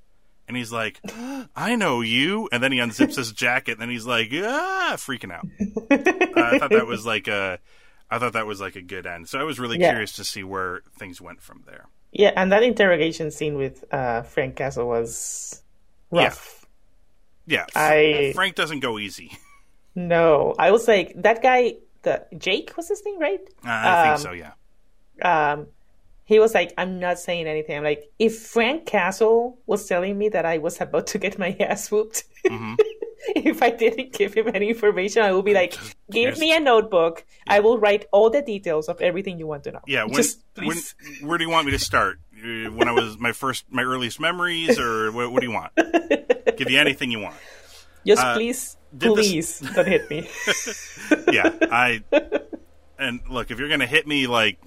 and 0.47 0.55
he's 0.55 0.71
like, 0.71 1.01
I 1.55 1.75
know 1.75 2.01
you 2.01 2.47
and 2.51 2.61
then 2.63 2.71
he 2.71 2.77
unzips 2.77 3.15
his 3.15 3.31
jacket 3.31 3.73
and 3.73 3.81
then 3.81 3.89
he's 3.89 4.05
like, 4.05 4.29
ah 4.33 4.93
freaking 4.97 5.31
out. 5.33 5.47
uh, 5.91 5.97
I 6.35 6.59
thought 6.59 6.71
that 6.71 6.85
was 6.87 7.05
like 7.05 7.27
a 7.27 7.59
I 8.09 8.19
thought 8.19 8.33
that 8.33 8.45
was 8.45 8.61
like 8.61 8.75
a 8.75 8.81
good 8.83 9.07
end. 9.07 9.29
So 9.29 9.39
I 9.39 9.43
was 9.43 9.59
really 9.59 9.79
Yeah. 9.79 9.89
curious 9.89 10.11
to 10.13 10.23
see 10.23 10.43
where 10.43 10.81
things 10.97 11.19
went 11.19 11.41
from 11.41 11.63
there. 11.65 11.87
Yeah, 12.17 12.31
and 12.37 12.49
that 12.53 12.63
interrogation 12.63 13.29
scene 13.29 13.55
with 13.55 13.83
uh, 13.91 14.21
Frank 14.23 14.55
Castle 14.55 14.87
was 14.87 15.61
rough. 16.11 16.65
Yeah, 17.45 17.65
I- 17.75 18.31
Frank 18.33 18.55
doesn't 18.55 18.79
go 18.79 18.97
easy. 18.99 19.37
No, 19.97 20.53
I 20.59 20.71
was 20.71 20.89
like 20.89 21.13
that 21.23 21.41
guy. 21.41 21.75
The 22.01 22.25
Jake 22.37 22.75
was 22.75 22.89
his 22.89 23.01
name, 23.05 23.17
right? 23.17 23.39
Uh, 23.65 23.69
I 23.69 24.11
Um, 24.11 24.17
think 24.17 24.27
so. 24.27 24.33
Yeah. 24.33 24.51
Um, 25.23 25.67
he 26.25 26.37
was 26.37 26.53
like, 26.53 26.73
"I'm 26.77 26.99
not 26.99 27.17
saying 27.17 27.47
anything." 27.47 27.77
I'm 27.77 27.83
like, 27.85 28.11
if 28.19 28.35
Frank 28.37 28.85
Castle 28.85 29.57
was 29.67 29.87
telling 29.87 30.17
me 30.17 30.27
that 30.35 30.43
I 30.45 30.57
was 30.57 30.81
about 30.81 31.07
to 31.07 31.17
get 31.17 31.39
my 31.39 31.55
ass 31.63 31.89
whooped, 31.91 32.25
Mm-hmm. 32.45 32.75
if 33.35 33.61
I 33.63 33.69
didn't 33.71 34.13
give 34.13 34.33
him 34.33 34.49
any 34.53 34.69
information, 34.69 35.21
I 35.23 35.31
would 35.31 35.45
be 35.45 35.53
like, 35.53 35.75
"Give 36.11 36.37
me 36.37 36.55
a 36.55 36.59
notebook. 36.59 37.25
I 37.47 37.59
will 37.59 37.77
write 37.77 38.05
all 38.11 38.29
the 38.29 38.41
details 38.41 38.87
of 38.89 39.01
everything 39.01 39.39
you 39.39 39.47
want 39.47 39.63
to 39.65 39.71
know." 39.71 39.81
Yeah. 39.87 40.03
When, 40.05 40.13
just 40.13 40.43
when, 40.55 40.67
please. 40.67 40.95
where 41.21 41.37
do 41.37 41.43
you 41.43 41.49
want 41.49 41.65
me 41.65 41.71
to 41.71 41.79
start? 41.79 42.19
uh, 42.37 42.69
when 42.71 42.87
I 42.87 42.91
was 42.91 43.17
my 43.17 43.31
first, 43.31 43.65
my 43.69 43.81
earliest 43.83 44.19
memories, 44.19 44.77
or 44.79 45.11
what, 45.11 45.31
what 45.31 45.39
do 45.41 45.47
you 45.47 45.53
want? 45.53 45.71
Give 46.57 46.69
you 46.69 46.79
anything 46.79 47.09
you 47.11 47.19
want. 47.19 47.35
Just 48.05 48.21
Uh, 48.21 48.35
please, 48.35 48.77
did 48.95 49.15
this- 49.15 49.27
please 49.29 49.59
don't 49.73 49.87
hit 49.87 50.09
me. 50.09 50.29
Yeah, 51.31 51.51
I. 51.61 52.03
And 52.97 53.19
look, 53.29 53.51
if 53.51 53.59
you're 53.59 53.69
gonna 53.69 53.85
hit 53.87 54.07
me, 54.07 54.27
like 54.27 54.57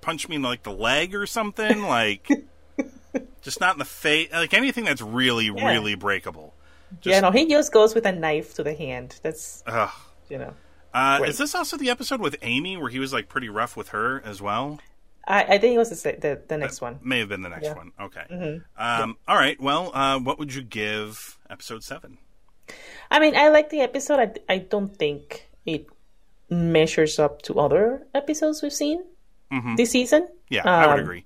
punch 0.00 0.28
me 0.28 0.36
in 0.36 0.42
like 0.42 0.62
the 0.62 0.72
leg 0.72 1.14
or 1.14 1.26
something, 1.26 1.82
like 1.82 2.26
just 3.42 3.60
not 3.60 3.74
in 3.74 3.78
the 3.78 3.84
face, 3.84 4.30
like 4.32 4.54
anything 4.54 4.84
that's 4.84 5.02
really, 5.02 5.46
Yeah. 5.46 5.68
really 5.72 5.94
breakable. 5.94 6.54
Yeah, 7.02 7.20
no, 7.20 7.30
he 7.30 7.46
just 7.46 7.72
goes 7.72 7.94
with 7.94 8.06
a 8.06 8.12
knife 8.12 8.54
to 8.54 8.62
the 8.62 8.74
hand. 8.74 9.18
That's 9.22 9.62
Ugh. 9.66 9.90
you 10.28 10.38
know. 10.38 10.54
Uh, 10.94 11.20
Is 11.26 11.38
this 11.38 11.54
also 11.54 11.76
the 11.76 11.90
episode 11.90 12.20
with 12.20 12.36
Amy 12.42 12.76
where 12.76 12.88
he 12.90 12.98
was 12.98 13.12
like 13.12 13.28
pretty 13.28 13.48
rough 13.48 13.76
with 13.76 13.88
her 13.90 14.22
as 14.24 14.40
well? 14.40 14.80
I, 15.26 15.44
I 15.44 15.58
think 15.58 15.74
it 15.74 15.78
was 15.78 15.90
the, 15.90 16.12
the 16.12 16.40
the 16.48 16.56
next 16.56 16.80
one. 16.80 16.98
May 17.02 17.18
have 17.20 17.28
been 17.28 17.42
the 17.42 17.50
next 17.50 17.64
Yeah. 17.64 17.74
Mm-hmm. 17.74 17.92
one. 17.98 18.10
Okay. 18.40 18.60
Um, 18.78 19.16
all 19.28 19.36
right. 19.36 19.60
Well, 19.60 19.94
uh, 19.94 20.18
what 20.18 20.38
would 20.38 20.54
you 20.54 20.62
give 20.62 21.38
episode 21.50 21.84
seven? 21.84 22.16
I 23.10 23.20
mean, 23.20 23.36
I 23.36 23.48
like 23.50 23.68
the 23.70 23.80
episode. 23.80 24.18
I, 24.48 24.54
I 24.54 24.58
don't 24.58 24.96
think 24.96 25.48
it 25.66 25.86
measures 26.50 27.18
up 27.18 27.42
to 27.42 27.60
other 27.60 28.06
episodes 28.14 28.62
we've 28.62 28.72
seen 28.72 29.04
this 29.76 29.90
season. 29.90 30.28
Yeah, 30.48 30.62
I 30.64 30.86
would 30.86 30.94
Um, 30.94 31.00
agree. 31.00 31.24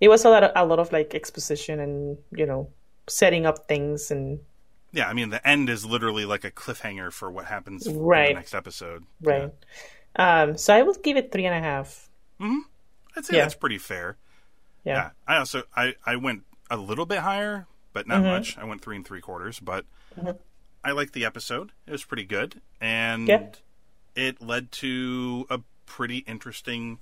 It 0.00 0.08
was 0.08 0.24
a 0.24 0.30
lot 0.30 0.42
of 0.44 0.52
a 0.56 0.64
lot 0.66 0.78
of 0.78 0.90
like 0.92 1.14
exposition 1.14 1.80
and 1.80 2.18
you 2.32 2.46
know 2.46 2.68
setting 3.08 3.44
up 3.46 3.68
things 3.68 4.10
and 4.10 4.40
Yeah, 4.96 5.08
I 5.08 5.12
mean 5.12 5.30
the 5.30 5.46
end 5.46 5.68
is 5.68 5.84
literally 5.84 6.24
like 6.24 6.44
a 6.44 6.50
cliffhanger 6.50 7.12
for 7.12 7.30
what 7.30 7.44
happens 7.46 7.86
in 7.86 7.98
Right. 7.98 8.28
the 8.28 8.34
next 8.34 8.54
episode. 8.54 9.04
right. 9.20 9.52
Um, 10.18 10.56
so 10.56 10.74
I 10.74 10.80
will 10.82 10.94
give 10.94 11.16
it 11.18 11.30
three 11.30 11.44
and 11.44 11.54
a 11.54 11.60
half. 11.60 12.08
Hmm. 12.40 12.60
I'd 13.16 13.24
say 13.26 13.36
Yeah. 13.36 13.42
that's 13.42 13.54
pretty 13.54 13.78
fair. 13.78 14.16
Yeah. 14.84 14.94
Yeah. 14.94 15.10
I 15.26 15.36
also 15.36 15.64
I 15.76 15.94
I 16.04 16.16
went 16.16 16.44
a 16.70 16.76
little 16.78 17.06
bit 17.06 17.18
higher, 17.18 17.66
but 17.92 18.06
Mm-hmm. 18.08 18.22
not 18.22 18.30
much. 18.30 18.56
I 18.58 18.64
went 18.64 18.80
three 18.82 18.96
and 18.96 19.06
three 19.06 19.20
quarters, 19.20 19.60
but 19.60 19.84
I 20.82 20.92
liked 20.92 21.12
the 21.12 21.24
episode. 21.26 21.72
It 21.86 21.92
was 21.92 22.04
pretty 22.04 22.24
good, 22.24 22.60
and 22.80 23.28
Yeah. 23.28 23.48
it 24.14 24.40
led 24.40 24.72
to 24.72 25.46
a 25.50 25.60
pretty 25.84 26.18
interesting 26.18 27.00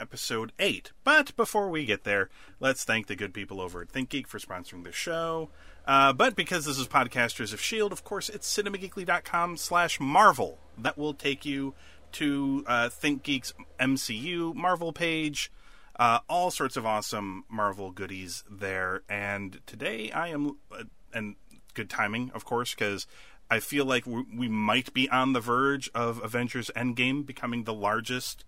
episode 0.00 0.52
eight. 0.58 0.92
But 1.04 1.36
before 1.36 1.70
we 1.70 1.84
get 1.84 2.04
there, 2.04 2.28
let's 2.60 2.82
thank 2.84 3.06
the 3.06 3.14
good 3.16 3.32
people 3.32 3.60
over 3.60 3.80
at 3.82 3.88
ThinkGeek 3.92 4.26
for 4.26 4.38
sponsoring 4.38 4.84
the 4.84 4.92
show. 4.92 5.50
Uh, 5.86 6.12
but 6.12 6.34
because 6.34 6.64
this 6.64 6.78
is 6.78 6.88
Podcasters 6.88 7.52
of 7.52 7.60
S.H.I.E.L.D., 7.60 7.92
of 7.92 8.02
course, 8.02 8.28
it's 8.28 8.52
cinemageekly.com 8.54 9.56
slash 9.56 10.00
Marvel. 10.00 10.58
That 10.76 10.98
will 10.98 11.14
take 11.14 11.44
you 11.44 11.74
to 12.12 12.64
uh, 12.66 12.88
ThinkGeek's 12.88 13.54
MCU 13.78 14.54
Marvel 14.54 14.92
page. 14.92 15.52
Uh, 15.98 16.18
all 16.28 16.50
sorts 16.50 16.76
of 16.76 16.84
awesome 16.84 17.44
Marvel 17.48 17.90
goodies 17.90 18.42
there. 18.50 19.02
And 19.08 19.60
today 19.66 20.10
I 20.10 20.28
am, 20.28 20.56
uh, 20.72 20.84
and 21.12 21.36
good 21.74 21.88
timing, 21.88 22.30
of 22.34 22.44
course, 22.44 22.74
because 22.74 23.06
I 23.50 23.60
feel 23.60 23.84
like 23.84 24.06
we, 24.06 24.24
we 24.34 24.48
might 24.48 24.92
be 24.92 25.08
on 25.08 25.34
the 25.34 25.40
verge 25.40 25.88
of 25.94 26.22
Avengers 26.22 26.70
Endgame 26.74 27.24
becoming 27.24 27.64
the 27.64 27.74
largest 27.74 28.44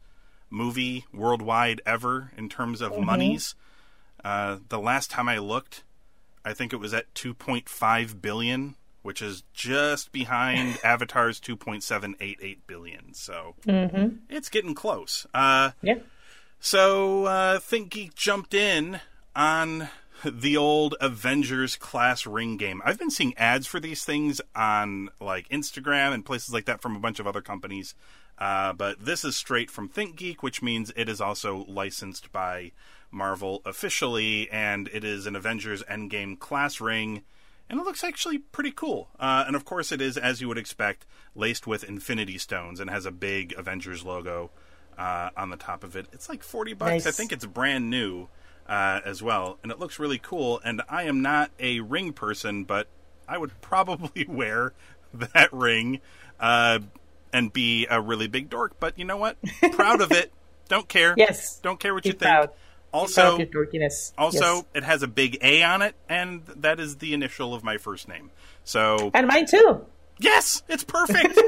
movie 0.51 1.07
worldwide 1.13 1.81
ever 1.87 2.33
in 2.37 2.49
terms 2.49 2.81
of 2.81 2.99
monies. 2.99 3.55
Uh, 4.25 4.59
the 4.69 4.81
last 4.81 5.11
time 5.11 5.29
I 5.29 5.39
looked, 5.39 5.85
I 6.45 6.55
think 6.55 6.73
it 6.73 6.77
was 6.77 6.95
at 6.95 7.13
2.5 7.15 8.21
billion, 8.23 8.77
which 9.03 9.21
is 9.23 9.43
just 9.53 10.13
behind 10.13 10.79
Avatar's 10.85 11.41
2.788 11.41 12.59
billion. 12.67 13.15
So 13.15 13.55
it's 14.29 14.49
getting 14.49 14.75
close. 14.75 15.27
Uh, 15.35 15.71
Yeah. 15.83 15.97
so 16.61 17.25
uh, 17.25 17.59
ThinkGeek 17.59 18.15
jumped 18.15 18.55
in 18.55 19.01
on 19.37 19.89
the 20.25 20.57
old 20.57 20.97
Avengers 21.01 21.77
class 21.77 22.27
ring 22.27 22.57
game. 22.57 22.83
I've 22.85 22.99
been 22.99 23.11
seeing 23.11 23.37
ads 23.39 23.67
for 23.69 23.79
these 23.79 24.05
things 24.05 24.41
on 24.57 25.11
like 25.21 25.49
Instagram 25.49 26.13
and 26.13 26.25
places 26.25 26.53
like 26.53 26.65
that 26.65 26.83
from 26.83 26.97
a 26.97 27.01
bunch 27.01 27.21
of 27.21 27.27
other 27.27 27.41
companies. 27.41 27.95
Uh, 28.37 28.73
but 28.73 29.05
this 29.05 29.25
is 29.25 29.37
straight 29.37 29.71
from 29.71 29.89
ThinkGeek, 29.89 30.39
which 30.43 30.63
means 30.63 30.93
it 30.97 31.09
is 31.09 31.21
also 31.21 31.65
licensed 31.69 32.31
by 32.33 32.73
Marvel 33.11 33.63
officially, 33.65 34.51
and 34.51 34.89
it 34.93 35.05
is 35.05 35.27
an 35.27 35.37
Avengers 35.37 35.83
Endgame 35.85 36.39
class 36.39 36.81
ring. 36.81 37.23
And 37.71 37.79
it 37.79 37.85
looks 37.85 38.03
actually 38.03 38.39
pretty 38.39 38.71
cool. 38.71 39.11
Uh, 39.19 39.45
and 39.47 39.55
of 39.55 39.65
course, 39.65 39.93
it 39.93 40.01
is, 40.01 40.17
as 40.17 40.41
you 40.41 40.49
would 40.49 40.57
expect, 40.59 41.05
laced 41.35 41.67
with 41.67 41.85
Infinity 41.85 42.39
Stones 42.39 42.81
and 42.81 42.89
has 42.89 43.05
a 43.05 43.11
big 43.11 43.53
Avengers 43.59 44.05
logo 44.05 44.51
uh, 44.97 45.31
on 45.37 45.51
the 45.51 45.57
top 45.57 45.85
of 45.85 45.95
it. 45.95 46.07
It's 46.13 46.29
like 46.29 46.43
40 46.43 46.75
bucks. 46.75 47.07
I 47.07 47.11
think 47.11 47.31
it's 47.31 47.45
brand 47.45 47.91
new 47.91 48.29
uh, 48.69 49.01
as 49.05 49.23
well. 49.23 49.59
And 49.63 49.71
it 49.71 49.79
looks 49.79 49.99
really 49.99 50.19
cool. 50.19 50.61
And 50.65 50.83
I 50.89 51.05
am 51.05 51.23
not 51.23 51.51
a 51.59 51.81
ring 51.81 52.13
person, 52.13 52.65
but 52.65 52.89
I 53.29 53.39
would 53.39 53.53
probably 53.61 54.27
wear 54.27 54.73
that 55.13 55.53
ring 55.53 56.01
uh, 56.41 56.81
and 57.33 57.53
be 57.53 57.87
a 57.91 58.01
really 58.01 58.29
big 58.29 58.51
dork. 58.51 58.81
But 58.81 58.99
you 58.99 59.05
know 59.05 59.17
what? 59.17 59.37
Proud 59.73 60.01
of 60.01 60.13
it. 60.13 60.33
Don't 60.69 60.89
care. 60.89 61.15
Yes. 61.17 61.59
Don't 61.61 61.81
care 61.81 61.95
what 61.95 62.05
you 62.05 62.13
think. 62.13 62.23
proud. 62.23 62.51
Also, 62.93 63.23
Proud 63.37 63.41
of 63.43 63.53
your 63.53 63.67
dorkiness. 63.67 64.13
also, 64.17 64.55
Yes. 64.57 64.65
it 64.75 64.85
has 64.85 65.03
a 65.03 65.09
big 65.09 65.39
A 65.43 65.63
on 65.63 65.83
it, 65.83 65.95
and 66.09 66.45
that 66.57 66.81
is 66.81 66.97
the 66.97 67.13
initial 67.15 67.55
of 67.55 67.63
my 67.63 67.77
first 67.77 68.09
name. 68.09 68.31
So, 68.65 69.11
and 69.15 69.27
mine 69.27 69.47
too. 69.47 69.85
yes, 70.19 70.63
it's 70.69 70.85
perfect. 70.85 71.35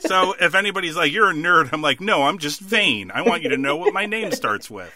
so, 0.00 0.34
if 0.40 0.54
anybody's 0.54 0.96
like, 0.96 1.12
you're 1.12 1.30
a 1.30 1.34
nerd, 1.34 1.70
I'm 1.72 1.82
like, 1.82 2.00
no, 2.00 2.22
I'm 2.24 2.38
just 2.38 2.60
vain. 2.60 3.10
I 3.12 3.22
want 3.22 3.42
you 3.42 3.48
to 3.50 3.56
know 3.56 3.76
what 3.76 3.92
my 3.92 4.06
name 4.06 4.30
starts 4.32 4.70
with. 4.70 4.92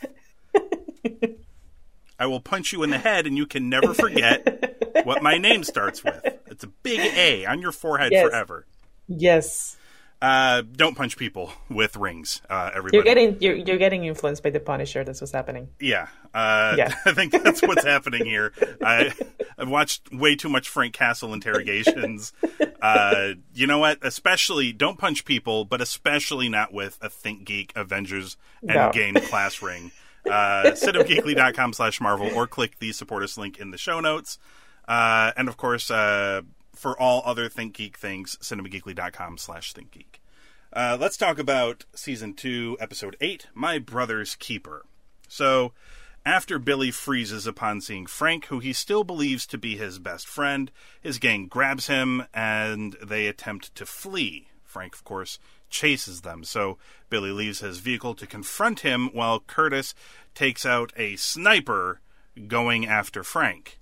I 2.19 2.27
will 2.27 2.41
punch 2.41 2.73
you 2.73 2.83
in 2.83 2.91
the 2.91 2.99
head, 2.99 3.27
and 3.27 3.37
you 3.37 3.47
can 3.47 3.69
never 3.71 3.95
forget 3.95 5.03
what 5.05 5.23
my 5.23 5.39
name 5.39 5.65
starts 5.65 6.05
with. 6.05 6.21
It's 6.49 6.65
a 6.65 6.69
big 6.83 7.01
A 7.01 7.47
on 7.47 7.63
your 7.63 7.73
forehead 7.73 8.13
Yes. 8.13 8.29
forever. 8.29 8.67
Yes. 9.09 9.77
Uh, 10.23 10.62
don't 10.77 10.97
punch 10.97 11.17
people 11.17 11.50
with 11.71 11.97
rings, 11.97 12.43
uh, 12.50 12.71
everybody. 12.75 12.97
You're 12.99 13.05
getting 13.05 13.39
you're, 13.41 13.55
you're 13.55 13.79
getting 13.79 14.05
influenced 14.05 14.43
by 14.43 14.50
the 14.50 14.61
Punisher. 14.61 15.03
That's 15.03 15.21
what's 15.23 15.33
happening. 15.33 15.69
Yeah, 15.81 16.09
uh, 16.35 16.75
Yeah. 16.77 16.95
I 17.07 17.12
think 17.12 17.33
that's 17.33 17.62
what's 17.62 17.85
happening 17.85 18.27
here. 18.27 18.53
I, 18.85 19.12
I've 19.57 19.71
watched 19.71 20.12
way 20.12 20.37
too 20.37 20.50
much 20.50 20.69
Frank 20.69 20.93
Castle 20.93 21.33
interrogations. 21.33 22.35
Uh, 22.83 23.31
you 23.55 23.67
know 23.67 23.79
what? 23.79 23.99
Especially, 24.03 24.73
don't 24.75 24.99
punch 24.99 25.25
people, 25.25 25.65
but 25.65 25.81
especially 25.81 26.50
not 26.50 26.73
with 26.73 26.99
a 27.00 27.09
Think 27.09 27.45
Geek 27.45 27.73
Avengers 27.75 28.37
No. 28.62 28.75
Endgame 28.91 29.27
class 29.29 29.62
ring. 29.62 29.91
Uh, 30.27 30.65
cinemageekly.com 30.73 31.73
slash 31.73 31.99
Marvel 31.99 32.31
or 32.35 32.47
click 32.47 32.79
the 32.79 32.93
support 32.93 33.23
us 33.23 33.39
link 33.39 33.59
in 33.59 33.71
the 33.71 33.79
show 33.79 34.00
notes. 34.00 34.39
Uh, 34.87 35.33
and 35.37 35.49
of 35.49 35.57
course, 35.57 35.91
uh, 35.91 36.43
for 36.75 36.99
all 37.00 37.23
other 37.25 37.49
Think 37.49 37.75
Geek 37.75 37.97
things, 37.97 38.37
cinemageekly.com 38.41 39.39
slash 39.39 39.73
Think 39.73 39.91
Geek. 39.91 40.21
Uh, 40.73 40.97
let's 41.00 41.17
talk 41.17 41.39
about 41.39 41.85
season 41.95 42.33
two, 42.35 42.77
episode 42.81 43.17
eight, 43.21 43.49
My 43.55 43.79
Brother's 43.79 44.37
Keeper. 44.37 44.87
So, 45.29 45.73
after 46.25 46.59
Billy 46.59 46.91
freezes 46.91 47.47
upon 47.47 47.81
seeing 47.81 48.07
Frank, 48.07 48.47
who 48.47 48.61
he 48.61 48.73
still 48.73 49.05
believes 49.05 49.47
to 49.47 49.59
be 49.59 49.77
his 49.77 49.99
best 49.99 50.29
friend, 50.29 50.71
his 51.00 51.19
gang 51.19 51.47
grabs 51.47 51.87
him 51.89 52.25
and 52.33 52.97
they 53.03 53.27
attempt 53.27 53.75
to 53.75 53.87
flee. 53.87 54.49
Frank, 54.62 54.95
of 54.95 55.03
course, 55.03 55.39
chases 55.71 56.21
them, 56.21 56.45
so 56.45 56.79
Billy 57.09 57.33
leaves 57.33 57.61
his 57.61 57.79
vehicle 57.79 58.15
to 58.15 58.27
confront 58.27 58.81
him 58.81 59.09
while 59.12 59.41
Curtis 59.41 59.95
takes 60.35 60.65
out 60.65 60.93
a 60.97 61.17
sniper 61.17 62.00
going 62.47 62.87
after 62.87 63.25
Frank. 63.25 63.80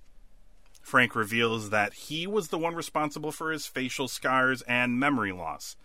Frank 0.89 1.15
reveals 1.15 1.69
that 1.69 1.93
he 1.93 2.27
was 2.27 2.49
the 2.49 2.57
one 2.57 2.75
responsible 2.75 3.31
for 3.31 3.53
his 3.53 3.67
facial 3.67 4.09
scars 4.09 4.63
and 4.63 4.99
memory 4.99 5.33
loss. 5.33 5.77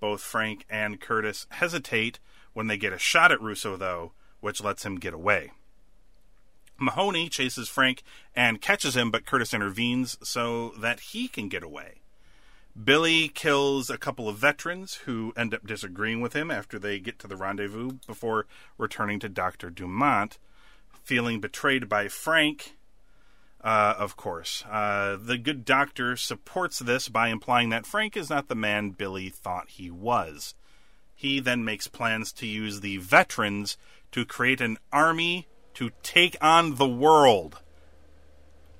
Both 0.00 0.22
Frank 0.22 0.64
and 0.70 0.98
Curtis 0.98 1.46
hesitate 1.50 2.18
when 2.54 2.66
they 2.66 2.78
get 2.78 2.94
a 2.94 2.98
shot 2.98 3.30
at 3.30 3.42
Russo, 3.42 3.76
though, 3.76 4.12
which 4.40 4.64
lets 4.64 4.86
him 4.86 4.96
get 4.96 5.12
away. 5.12 5.52
Mahoney 6.78 7.28
chases 7.28 7.68
Frank 7.68 8.02
and 8.34 8.62
catches 8.62 8.96
him, 8.96 9.10
but 9.10 9.26
Curtis 9.26 9.52
intervenes 9.52 10.16
so 10.22 10.70
that 10.78 11.00
he 11.00 11.28
can 11.28 11.50
get 11.50 11.62
away. 11.62 12.00
Billy 12.82 13.28
kills 13.28 13.90
a 13.90 13.98
couple 13.98 14.30
of 14.30 14.38
veterans 14.38 14.94
who 15.04 15.34
end 15.36 15.52
up 15.52 15.66
disagreeing 15.66 16.22
with 16.22 16.32
him 16.32 16.50
after 16.50 16.78
they 16.78 16.98
get 16.98 17.18
to 17.18 17.28
the 17.28 17.36
rendezvous 17.36 17.98
before 18.06 18.46
returning 18.78 19.20
to 19.20 19.28
Dr. 19.28 19.68
Dumont. 19.68 20.38
Feeling 21.04 21.38
betrayed 21.38 21.86
by 21.86 22.08
Frank, 22.08 22.77
uh, 23.62 23.94
of 23.98 24.16
course. 24.16 24.64
Uh, 24.70 25.16
the 25.20 25.38
good 25.38 25.64
doctor 25.64 26.16
supports 26.16 26.78
this 26.78 27.08
by 27.08 27.28
implying 27.28 27.70
that 27.70 27.86
Frank 27.86 28.16
is 28.16 28.30
not 28.30 28.48
the 28.48 28.54
man 28.54 28.90
Billy 28.90 29.28
thought 29.28 29.70
he 29.70 29.90
was. 29.90 30.54
He 31.14 31.40
then 31.40 31.64
makes 31.64 31.88
plans 31.88 32.32
to 32.34 32.46
use 32.46 32.80
the 32.80 32.98
veterans 32.98 33.76
to 34.12 34.24
create 34.24 34.60
an 34.60 34.78
army 34.92 35.48
to 35.74 35.90
take 36.02 36.36
on 36.40 36.76
the 36.76 36.88
world. 36.88 37.60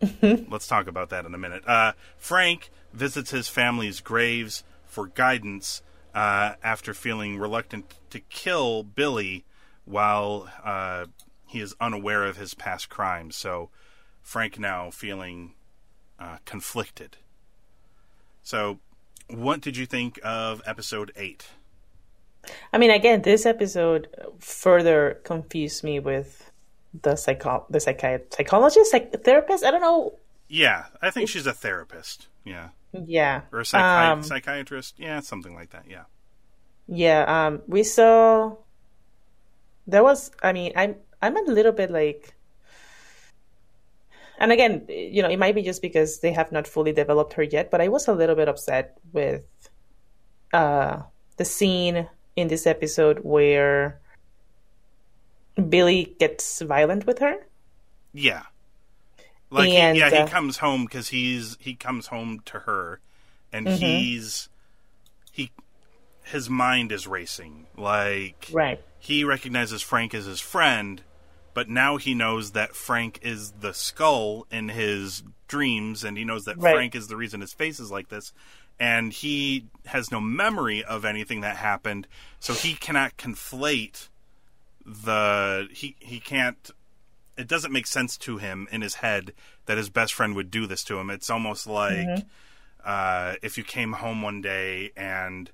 Let's 0.23 0.69
talk 0.69 0.87
about 0.87 1.11
that 1.11 1.27
in 1.27 1.35
a 1.35 1.39
minute. 1.39 1.67
Uh, 1.67 1.93
Frank 2.17 2.71
visits 2.93 3.31
his 3.31 3.49
family's 3.49 4.01
graves 4.01 4.63
for 4.85 5.09
guidance 5.09 5.83
uh, 6.15 6.55
after 6.63 6.95
feeling 6.95 7.39
reluctant 7.39 7.95
to 8.11 8.21
kill 8.21 8.83
Billy 8.85 9.45
while 9.85 10.49
uh, 10.65 11.07
he 11.47 11.61
is 11.61 11.75
unaware 11.81 12.25
of 12.25 12.37
his 12.37 12.55
past 12.55 12.89
crimes. 12.89 13.35
So 13.35 13.71
Frank 14.29 14.59
now 14.59 14.91
feeling 14.91 15.55
uh, 16.19 16.37
conflicted. 16.45 17.17
So, 18.43 18.79
what 19.29 19.63
did 19.63 19.75
you 19.79 19.87
think 19.87 20.21
of 20.23 20.61
episode 20.67 21.13
eight? 21.17 21.47
I 22.71 22.77
mean, 22.77 22.91
again, 22.91 23.23
this 23.23 23.47
episode 23.47 24.09
further 24.39 25.21
confused 25.25 25.83
me 25.83 25.99
with 25.99 26.51
the 27.03 27.17
psycho 27.17 27.65
the 27.71 27.79
psychi- 27.79 28.31
psychologist, 28.31 28.91
psych- 28.91 29.25
therapist. 29.25 29.65
I 29.65 29.71
don't 29.71 29.81
know. 29.81 30.19
Yeah, 30.47 30.85
I 31.01 31.09
think 31.11 31.31
she's 31.31 31.47
a 31.47 31.55
therapist. 31.55 32.29
Yeah, 32.45 32.69
Yeah, 32.93 33.43
or 33.51 33.61
a 33.61 33.63
psychi- 33.63 34.13
Um, 34.13 34.23
psychiatrist. 34.23 34.99
Yeah, 34.99 35.21
something 35.21 35.55
like 35.55 35.71
that. 35.71 35.85
Yeah. 35.89 36.05
Yeah, 36.87 37.25
um, 37.29 37.63
we 37.67 37.83
saw 37.83 38.57
there 39.87 40.03
was. 40.05 40.31
I 40.43 40.53
mean, 40.53 40.73
I'm 40.77 40.97
I'm 41.23 41.37
a 41.37 41.51
little 41.51 41.73
bit 41.73 41.91
like, 41.91 42.35
and 44.39 44.53
again, 44.53 44.87
you 44.89 45.23
know, 45.23 45.29
it 45.29 45.39
might 45.39 45.55
be 45.55 45.63
just 45.63 45.83
because 45.83 46.21
they 46.21 46.33
have 46.33 46.53
not 46.53 46.67
fully 46.67 46.93
developed 46.93 47.35
her 47.35 47.43
yet, 47.43 47.71
but 47.71 47.81
I 47.81 47.89
was 47.89 48.09
a 48.09 48.13
little 48.15 48.37
bit 48.37 48.49
upset 48.49 48.99
with 49.13 49.45
uh 50.53 51.03
the 51.37 51.45
scene 51.45 52.09
in 52.37 52.49
this 52.49 52.67
episode 52.67 53.19
where 53.23 54.01
Billy 55.69 56.17
gets 56.19 56.61
violent 56.63 57.07
with 57.07 57.19
her. 57.19 57.37
Yeah. 58.13 58.43
Like 59.51 59.71
And, 59.71 59.97
he, 59.97 60.01
yeah, 60.01 60.09
uh, 60.09 60.25
he 60.27 60.31
comes 60.31 60.59
home 60.59 60.85
because 60.85 61.09
he's 61.09 61.57
he 61.61 61.75
comes 61.75 62.09
home 62.09 62.41
to 62.47 62.61
her, 62.61 63.01
and 63.53 63.67
Mm-hmm. 63.67 63.77
he's 63.77 64.49
he 65.33 65.51
his 66.25 66.49
mind 66.51 66.93
is 66.93 67.07
racing. 67.07 67.67
Like 67.77 68.49
Right. 68.53 68.81
he 68.99 69.25
recognizes 69.25 69.83
Frank 69.83 70.15
as 70.15 70.27
his 70.27 70.41
friend, 70.41 71.03
but 71.59 71.69
now 71.69 71.97
he 71.97 72.15
knows 72.15 72.53
that 72.53 72.77
Frank 72.77 73.19
is 73.21 73.51
the 73.51 73.75
skull 73.75 74.47
in 74.49 74.69
his 74.69 75.25
dreams, 75.49 76.05
and 76.05 76.17
he 76.17 76.23
knows 76.23 76.45
that 76.45 76.57
Right. 76.57 76.73
Frank 76.73 76.95
is 76.95 77.09
the 77.09 77.17
reason 77.17 77.41
his 77.41 77.53
face 77.53 77.81
is 77.81 77.91
like 77.91 78.11
this. 78.11 78.33
And 78.79 79.13
he 79.13 79.65
has 79.87 80.13
no 80.13 80.21
memory 80.21 80.85
of 80.85 81.05
anything 81.05 81.41
that 81.41 81.57
happened, 81.57 82.07
so 82.39 82.53
he 82.53 82.75
cannot 82.75 83.17
conflate 83.17 84.07
the 84.87 85.67
he 85.73 85.97
he 85.99 86.21
can't 86.21 86.71
it 87.37 87.49
doesn't 87.49 87.73
make 87.73 87.89
sense 87.89 88.17
to 88.19 88.39
him 88.39 88.69
in 88.71 88.81
his 88.81 88.95
head 88.95 89.33
that 89.67 89.79
his 89.79 89.91
best 89.91 90.15
friend 90.15 90.37
would 90.37 90.53
do 90.53 90.65
this 90.69 90.85
to 90.85 91.01
him. 91.01 91.11
It's 91.11 91.29
almost 91.29 91.67
like 91.67 92.25
uh, 92.85 93.35
if 93.43 93.59
you 93.59 93.65
came 93.65 93.95
home 93.95 94.23
one 94.23 94.41
day 94.43 94.93
and 94.97 95.51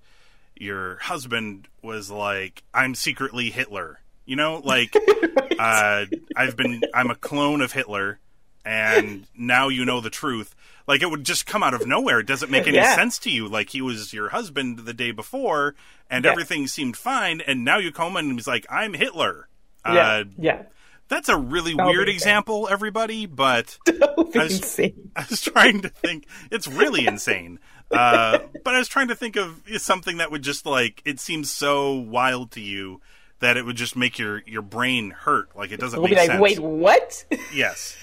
your 0.55 0.97
husband 0.99 1.69
was 1.81 2.11
like, 2.11 2.63
"I'm 2.75 2.95
secretly 2.95 3.49
Hitler," 3.49 4.01
you 4.27 4.37
know, 4.37 4.61
like 4.65 4.95
uh, 5.59 6.07
I've 6.37 6.57
been, 6.57 6.83
I'm 6.95 7.11
a 7.11 7.15
clone 7.15 7.61
of 7.61 7.73
Hitler, 7.73 8.19
and 8.65 9.27
now 9.37 9.69
you 9.69 9.85
know 9.85 10.01
the 10.01 10.11
truth. 10.11 10.55
Like 10.87 11.03
it 11.03 11.11
would 11.11 11.25
just 11.25 11.47
come 11.47 11.63
out 11.63 11.75
of 11.75 11.87
nowhere. 11.87 12.21
It 12.21 12.27
doesn't 12.27 12.51
make 12.51 12.67
any 12.67 12.77
Yeah. 12.77 12.95
sense 12.95 13.19
to 13.21 13.31
you. 13.31 13.49
Like 13.49 13.71
he 13.71 13.81
was 13.81 14.13
your 14.13 14.29
husband 14.31 14.81
the 14.81 14.93
day 14.95 15.13
before, 15.13 15.75
and 16.11 16.25
Yeah. 16.25 16.31
everything 16.33 16.67
seemed 16.67 16.97
fine, 16.97 17.41
and 17.41 17.65
now 17.65 17.79
you 17.79 17.91
come 17.93 18.17
and 18.17 18.33
he's 18.33 18.47
like, 18.47 18.67
"I'm 18.71 18.93
Hitler." 18.95 19.49
Yeah. 19.87 19.93
Uh, 19.93 20.25
yeah. 20.39 20.63
that's 21.09 21.29
a 21.29 21.37
really 21.37 21.75
That 21.75 21.85
would 21.87 21.97
weird 21.97 22.09
example, 22.09 22.69
everybody, 22.71 23.27
but 23.27 23.79
That 23.87 24.15
would 24.17 24.33
be 24.33 24.41
I 24.41 24.45
was- 24.45 24.57
insane. 24.59 25.11
I 25.17 25.25
was 25.29 25.41
trying 25.43 25.83
to 25.83 25.89
think. 25.89 26.27
It's 26.51 26.67
really 26.69 27.07
insane. 27.07 27.59
Uh, 27.91 28.39
but 28.65 28.75
I 28.75 28.79
was 28.79 28.89
trying 28.89 29.09
to 29.09 29.15
think 29.15 29.37
of 29.37 29.63
something 29.77 30.17
that 30.17 30.31
would 30.31 30.43
just 30.43 30.65
like 30.67 31.01
it 31.05 31.21
seems 31.21 31.51
so 31.51 31.93
wild 31.93 32.51
to 32.53 32.61
you 32.61 33.01
that 33.45 33.57
it 33.59 33.65
would 33.67 33.77
just 33.77 33.95
make 33.95 34.19
your 34.19 34.43
your 34.47 34.63
brain 34.63 35.11
hurt. 35.11 35.55
Like 35.55 35.71
it 35.71 35.79
doesn't 35.79 36.01
We'll 36.01 36.09
make 36.09 36.17
like, 36.19 36.27
sense. 36.29 36.41
wait, 36.41 36.59
what? 36.59 37.25
Yes. 37.55 37.97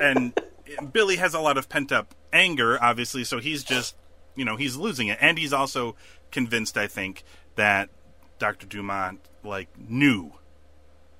And 0.00 0.38
Billy 0.92 1.16
has 1.16 1.32
a 1.34 1.40
lot 1.40 1.56
of 1.56 1.68
pent 1.68 1.90
up 1.92 2.14
anger, 2.32 2.78
obviously, 2.82 3.24
so 3.24 3.38
he's 3.38 3.64
just 3.64 3.94
you 4.34 4.44
know 4.44 4.56
he's 4.56 4.76
losing 4.76 5.08
it, 5.08 5.18
and 5.20 5.38
he's 5.38 5.52
also 5.52 5.96
convinced, 6.30 6.76
I 6.76 6.86
think, 6.88 7.24
that 7.54 7.88
Doctor 8.38 8.66
Dumont 8.66 9.20
like 9.42 9.68
knew, 9.78 10.32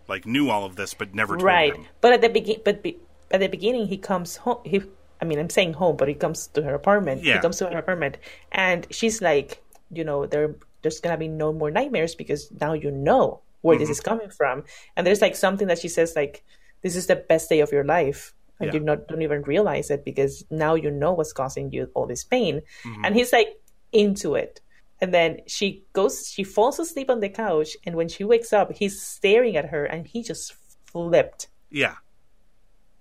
like 0.08 0.26
knew 0.26 0.50
all 0.50 0.64
of 0.64 0.76
this, 0.76 0.92
but 0.94 1.14
never 1.14 1.34
told 1.34 1.42
her. 1.42 1.46
right 1.46 1.74
him. 1.76 1.86
but 2.00 2.12
at 2.12 2.20
the 2.20 2.28
begin 2.28 2.60
but 2.64 2.82
be- 2.82 2.98
at 3.30 3.40
the 3.40 3.48
beginning 3.48 3.86
he 3.86 3.96
comes 3.96 4.36
home 4.36 4.58
he 4.64 4.82
i 5.20 5.24
mean 5.24 5.38
i'm 5.38 5.48
saying 5.50 5.72
home 5.74 5.96
but 5.96 6.06
he 6.08 6.14
comes 6.14 6.46
to 6.48 6.62
her 6.62 6.74
apartment 6.74 7.22
Yeah. 7.24 7.34
he 7.34 7.40
comes 7.40 7.56
to 7.58 7.66
her 7.68 7.78
apartment 7.78 8.18
and 8.52 8.86
she's 8.90 9.20
like 9.22 9.62
you 9.90 10.04
know 10.04 10.26
there 10.26 10.54
there's 10.82 11.00
gonna 11.00 11.16
be 11.16 11.26
no 11.26 11.52
more 11.52 11.70
nightmares 11.70 12.14
because 12.14 12.50
now 12.60 12.72
you 12.74 12.90
know 12.90 13.40
where 13.62 13.78
this 13.78 13.90
is 13.90 14.00
coming 14.00 14.30
from. 14.30 14.64
And 14.96 15.06
there's 15.06 15.20
like 15.22 15.34
something 15.36 15.68
that 15.68 15.78
she 15.78 15.88
says 15.88 16.14
like 16.16 16.44
this 16.82 16.94
is 16.96 17.06
the 17.06 17.16
best 17.16 17.48
day 17.48 17.60
of 17.60 17.72
your 17.72 17.84
life 17.84 18.32
and 18.60 18.68
Yeah. 18.68 18.74
you 18.74 18.80
not 18.80 19.08
don't 19.08 19.22
even 19.22 19.42
realize 19.42 19.90
it 19.90 20.04
because 20.04 20.44
now 20.50 20.74
you 20.74 20.90
know 20.90 21.12
what's 21.12 21.32
causing 21.32 21.72
you 21.72 21.90
all 21.94 22.06
this 22.06 22.24
pain. 22.24 22.62
And 23.04 23.14
he's 23.14 23.32
like 23.32 23.48
into 23.92 24.34
it. 24.34 24.60
And 25.00 25.12
then 25.12 25.40
she 25.46 25.84
goes 25.92 26.30
she 26.30 26.44
falls 26.44 26.78
asleep 26.78 27.10
on 27.10 27.20
the 27.20 27.28
couch 27.28 27.76
and 27.84 27.96
when 27.96 28.08
she 28.08 28.24
wakes 28.24 28.52
up 28.52 28.72
he's 28.72 29.00
staring 29.02 29.56
at 29.56 29.66
her 29.66 29.84
and 29.84 30.06
he 30.06 30.22
just 30.22 30.54
flipped. 30.86 31.48
Yeah. 31.70 31.96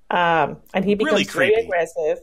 um, 0.09 0.57
and 0.73 0.85
he 0.85 0.95
becomes 0.95 1.11
Really 1.13 1.51
very 1.51 1.53
aggressive 1.65 2.19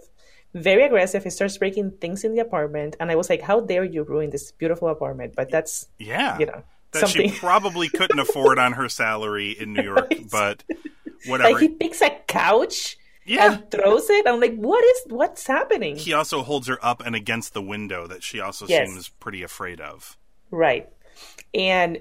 very 0.54 0.82
aggressive. 0.84 1.24
He 1.24 1.30
starts 1.30 1.56
breaking 1.56 1.92
things 1.92 2.24
in 2.24 2.34
the 2.34 2.40
apartment 2.40 2.94
and 3.00 3.10
i 3.10 3.14
was 3.16 3.30
like 3.30 3.40
how 3.40 3.60
dare 3.60 3.84
you 3.84 4.02
ruin 4.02 4.28
this 4.30 4.52
beautiful 4.52 4.88
apartment? 4.88 5.32
But 5.34 5.50
that's 5.50 5.88
Yeah. 5.98 6.38
you 6.38 6.46
know 6.46 6.62
that 6.92 7.00
something 7.00 7.30
she 7.30 7.38
probably 7.38 7.88
couldn't 7.88 8.18
afford 8.18 8.58
on 8.58 8.72
her 8.74 8.88
salary 8.88 9.52
in 9.52 9.72
New 9.72 9.82
York, 9.82 10.12
but 10.30 10.62
whatever. 11.26 11.52
like 11.52 11.60
he 11.60 11.68
picks 11.68 12.00
a 12.02 12.10
couch 12.26 12.96
yeah. 13.24 13.52
and 13.52 13.70
throws 13.70 14.10
it 14.10 14.26
i'm 14.26 14.40
like 14.40 14.56
what 14.56 14.82
is 14.84 15.02
what's 15.06 15.46
happening 15.46 15.94
he 15.96 16.12
also 16.12 16.42
holds 16.42 16.66
her 16.66 16.78
up 16.84 17.00
and 17.06 17.14
against 17.14 17.54
the 17.54 17.62
window 17.62 18.06
that 18.08 18.22
she 18.22 18.40
also 18.40 18.66
Yes. 18.66 18.88
seems 18.88 19.08
pretty 19.08 19.42
afraid 19.42 19.80
of. 19.80 20.16
Right. 20.50 20.88
And 21.54 22.00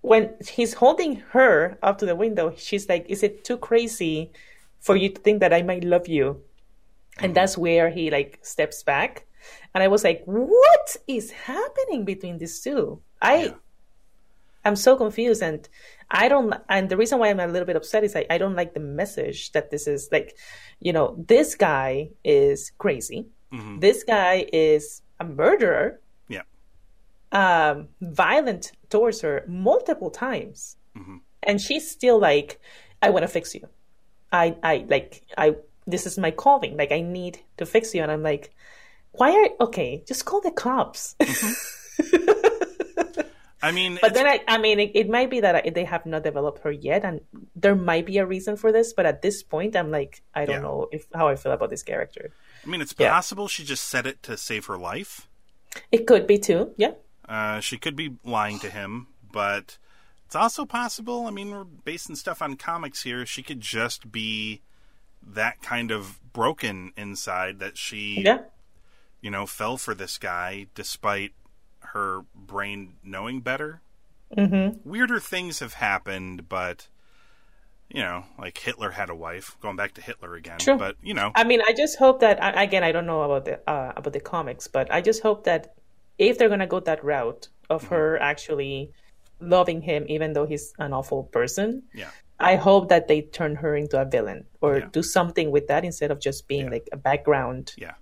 when 0.00 0.34
he's 0.48 0.74
holding 0.74 1.16
her 1.30 1.78
up 1.82 1.98
to 1.98 2.06
the 2.06 2.16
window, 2.16 2.54
she's 2.56 2.88
like, 2.88 3.06
Is 3.08 3.22
it 3.22 3.44
too 3.44 3.56
crazy 3.56 4.32
for 4.80 4.96
you 4.96 5.08
to 5.10 5.20
think 5.20 5.40
that 5.40 5.52
I 5.52 5.62
might 5.62 5.84
love 5.84 6.08
you? 6.08 6.42
And 7.18 7.26
mm-hmm. 7.26 7.32
that's 7.34 7.56
where 7.56 7.90
he 7.90 8.10
like 8.10 8.38
steps 8.42 8.82
back. 8.82 9.26
And 9.74 9.82
I 9.82 9.88
was 9.88 10.04
like, 10.04 10.22
What 10.24 10.96
is 11.06 11.30
happening 11.30 12.04
between 12.04 12.38
these 12.38 12.60
two? 12.60 13.00
I 13.20 13.44
Yeah. 13.44 13.54
I'm 14.64 14.76
so 14.76 14.96
confused 14.96 15.42
and 15.42 15.68
I 16.10 16.28
don't 16.28 16.54
and 16.68 16.88
the 16.88 16.96
reason 16.96 17.18
why 17.18 17.28
I'm 17.30 17.40
a 17.40 17.46
little 17.46 17.66
bit 17.66 17.76
upset 17.76 18.04
is 18.04 18.14
I, 18.14 18.26
I 18.30 18.38
don't 18.38 18.54
like 18.54 18.74
the 18.74 18.80
message 18.80 19.52
that 19.52 19.70
this 19.70 19.86
is 19.86 20.08
like, 20.12 20.36
you 20.80 20.92
know, 20.92 21.16
this 21.28 21.54
guy 21.56 22.10
is 22.24 22.70
crazy. 22.78 23.26
Mm-hmm. 23.52 23.80
This 23.80 24.04
guy 24.04 24.46
is 24.52 25.02
a 25.20 25.24
murderer 25.24 26.00
Yeah. 26.28 26.42
um, 27.32 27.88
violent 28.00 28.72
towards 28.90 29.20
her 29.22 29.44
multiple 29.48 30.10
times, 30.10 30.76
Mm-hmm. 30.96 31.16
and 31.42 31.60
she's 31.60 31.90
still 31.90 32.18
like, 32.20 32.60
"I 33.00 33.08
want 33.10 33.22
to 33.24 33.28
fix 33.28 33.54
you. 33.54 33.66
I, 34.30 34.56
I 34.62 34.84
like, 34.88 35.22
I. 35.38 35.56
This 35.86 36.06
is 36.06 36.18
my 36.18 36.30
calling. 36.30 36.76
Like, 36.76 36.92
I 36.92 37.00
need 37.00 37.40
to 37.56 37.64
fix 37.66 37.94
you." 37.94 38.02
And 38.02 38.10
I'm 38.12 38.22
like, 38.22 38.52
"Why 39.12 39.32
are 39.32 39.64
okay? 39.66 40.02
Just 40.06 40.24
call 40.26 40.40
the 40.42 40.50
cops." 40.50 41.16
I 43.62 43.70
mean, 43.70 43.98
but 44.02 44.12
then 44.14 44.26
I, 44.26 44.40
I 44.48 44.58
mean, 44.58 44.80
it, 44.80 44.90
it 44.94 45.08
might 45.08 45.30
be 45.30 45.40
that 45.40 45.72
they 45.74 45.84
have 45.84 46.04
not 46.04 46.24
developed 46.24 46.62
her 46.64 46.72
yet, 46.72 47.04
and 47.04 47.20
there 47.54 47.76
might 47.76 48.06
be 48.06 48.18
a 48.18 48.26
reason 48.26 48.56
for 48.56 48.72
this. 48.72 48.92
But 48.92 49.06
at 49.06 49.22
this 49.22 49.42
point, 49.42 49.76
I'm 49.76 49.90
like, 49.90 50.22
I 50.34 50.44
don't 50.44 50.56
Yeah. 50.56 50.62
know 50.62 50.88
if 50.90 51.06
how 51.14 51.28
I 51.28 51.36
feel 51.36 51.52
about 51.52 51.70
this 51.70 51.82
character. 51.84 52.32
I 52.64 52.68
mean, 52.68 52.80
it's 52.80 52.94
yeah. 52.98 53.10
possible 53.12 53.46
she 53.48 53.64
just 53.64 53.84
said 53.88 54.06
it 54.06 54.22
to 54.24 54.36
save 54.36 54.66
her 54.66 54.76
life. 54.76 55.28
It 55.92 56.06
could 56.06 56.26
be 56.26 56.38
too. 56.38 56.74
Yeah. 56.76 56.92
Uh, 57.28 57.60
she 57.60 57.78
could 57.78 57.94
be 57.96 58.16
lying 58.24 58.58
to 58.58 58.68
him, 58.70 59.06
but 59.30 59.78
it's 60.26 60.34
also 60.34 60.64
possible. 60.64 61.26
I 61.26 61.30
mean, 61.30 61.50
we're 61.50 61.64
basing 61.64 62.16
stuff 62.16 62.42
on 62.42 62.56
comics 62.56 63.04
here. 63.04 63.24
She 63.24 63.42
could 63.42 63.60
just 63.60 64.10
be 64.10 64.62
that 65.24 65.62
kind 65.62 65.90
of 65.92 66.18
broken 66.32 66.92
inside 66.96 67.60
that 67.60 67.78
she, 67.78 68.22
Yeah. 68.24 68.40
you 69.20 69.30
know, 69.30 69.46
fell 69.46 69.76
for 69.76 69.94
this 69.94 70.18
guy 70.18 70.66
despite 70.74 71.32
her 71.92 72.24
brain 72.34 72.94
knowing 73.04 73.40
better. 73.40 73.80
Mm-hmm. 74.36 74.88
Weirder 74.88 75.20
things 75.20 75.58
have 75.60 75.74
happened, 75.74 76.48
but 76.48 76.88
you 77.90 78.00
know, 78.00 78.24
like 78.38 78.56
Hitler 78.56 78.92
had 78.92 79.10
a 79.10 79.14
wife. 79.14 79.56
Going 79.60 79.76
back 79.76 79.92
to 79.94 80.00
Hitler 80.00 80.34
again, 80.34 80.58
True. 80.58 80.78
but 80.78 80.96
you 81.02 81.12
know, 81.12 81.32
I 81.34 81.44
mean, 81.44 81.60
I 81.66 81.72
just 81.74 81.98
hope 81.98 82.20
that 82.20 82.38
again, 82.56 82.82
I 82.82 82.92
don't 82.92 83.06
know 83.06 83.22
about 83.22 83.44
the 83.44 83.60
uh, 83.70 83.92
about 83.96 84.12
the 84.14 84.20
comics, 84.20 84.66
but 84.68 84.90
I 84.92 85.00
just 85.02 85.22
hope 85.22 85.44
that 85.44 85.74
if 86.18 86.38
they're 86.38 86.48
gonna 86.48 86.66
go 86.66 86.80
that 86.80 87.04
route 87.04 87.48
of 87.68 87.82
Mm-hmm. 87.84 87.94
her 87.94 88.18
actually 88.22 88.90
loving 89.40 89.82
him, 89.82 90.06
even 90.08 90.32
though 90.32 90.46
he's 90.46 90.72
an 90.78 90.92
awful 90.94 91.24
person, 91.24 91.82
yeah, 91.92 92.08
I 92.40 92.56
hope 92.56 92.88
that 92.88 93.08
they 93.08 93.20
turn 93.22 93.56
her 93.56 93.76
into 93.76 94.00
a 94.00 94.06
villain 94.06 94.46
or 94.62 94.78
Yeah. 94.78 94.88
do 94.92 95.02
something 95.02 95.50
with 95.50 95.66
that 95.68 95.84
instead 95.84 96.10
of 96.10 96.18
just 96.20 96.48
being 96.48 96.64
Yeah. 96.66 96.70
like 96.70 96.88
a 96.92 96.96
background 96.96 97.74
yeah. 97.76 97.94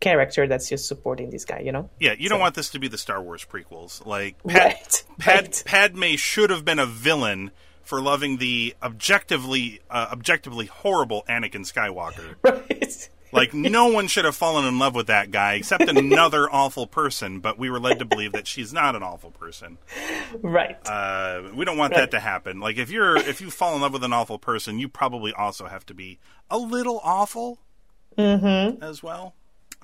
Character 0.00 0.46
that's 0.46 0.68
just 0.68 0.86
supporting 0.86 1.30
this 1.30 1.44
guy. 1.44 1.60
You 1.60 1.72
know? 1.72 1.90
Yeah, 2.00 2.14
you 2.18 2.28
don't 2.28 2.40
want 2.40 2.54
this 2.54 2.70
to 2.70 2.78
be 2.78 2.88
the 2.88 2.98
Star 2.98 3.22
Wars 3.22 3.44
prequels. 3.44 4.04
Like 4.06 4.36
Pat, 4.46 4.64
Right, 4.64 5.04
Pad, 5.18 5.42
right. 5.44 5.62
Padme 5.64 6.14
should 6.16 6.50
have 6.50 6.64
been 6.64 6.78
a 6.78 6.86
villain 6.86 7.50
for 7.82 8.00
loving 8.00 8.38
the 8.38 8.74
objectively 8.82 9.80
uh, 9.90 10.08
objectively 10.10 10.66
horrible 10.66 11.24
Anakin 11.28 11.70
Skywalker. 11.70 12.34
Right. 12.44 13.08
Like 13.32 13.52
no 13.52 13.88
one 13.88 14.06
should 14.06 14.26
have 14.26 14.36
fallen 14.36 14.64
in 14.64 14.78
love 14.78 14.94
with 14.94 15.08
that 15.08 15.32
guy 15.32 15.54
except 15.54 15.82
another 15.88 16.48
awful 16.52 16.86
person, 16.86 17.40
but 17.40 17.58
we 17.58 17.68
were 17.68 17.80
led 17.80 17.98
to 17.98 18.04
believe 18.04 18.30
that 18.30 18.46
she's 18.46 18.72
not 18.72 18.94
an 18.94 19.02
awful 19.02 19.32
person. 19.32 19.76
right. 20.40 20.76
Uh, 20.88 21.42
we 21.52 21.64
don't 21.64 21.76
want 21.76 21.92
Right. 21.94 22.02
that 22.02 22.10
to 22.12 22.20
happen. 22.20 22.60
Like 22.60 22.76
if 22.78 22.90
you're 22.92 23.16
if 23.16 23.40
you 23.40 23.50
fall 23.50 23.74
in 23.74 23.80
love 23.82 23.92
with 23.92 24.04
an 24.04 24.12
awful 24.12 24.38
person, 24.38 24.78
you 24.78 24.88
probably 24.88 25.32
also 25.32 25.66
have 25.66 25.84
to 25.86 25.94
be 25.94 26.20
a 26.48 26.58
little 26.58 27.00
awful 27.02 27.58
Hmm. 28.16 28.80
as 28.80 29.02
well. 29.02 29.34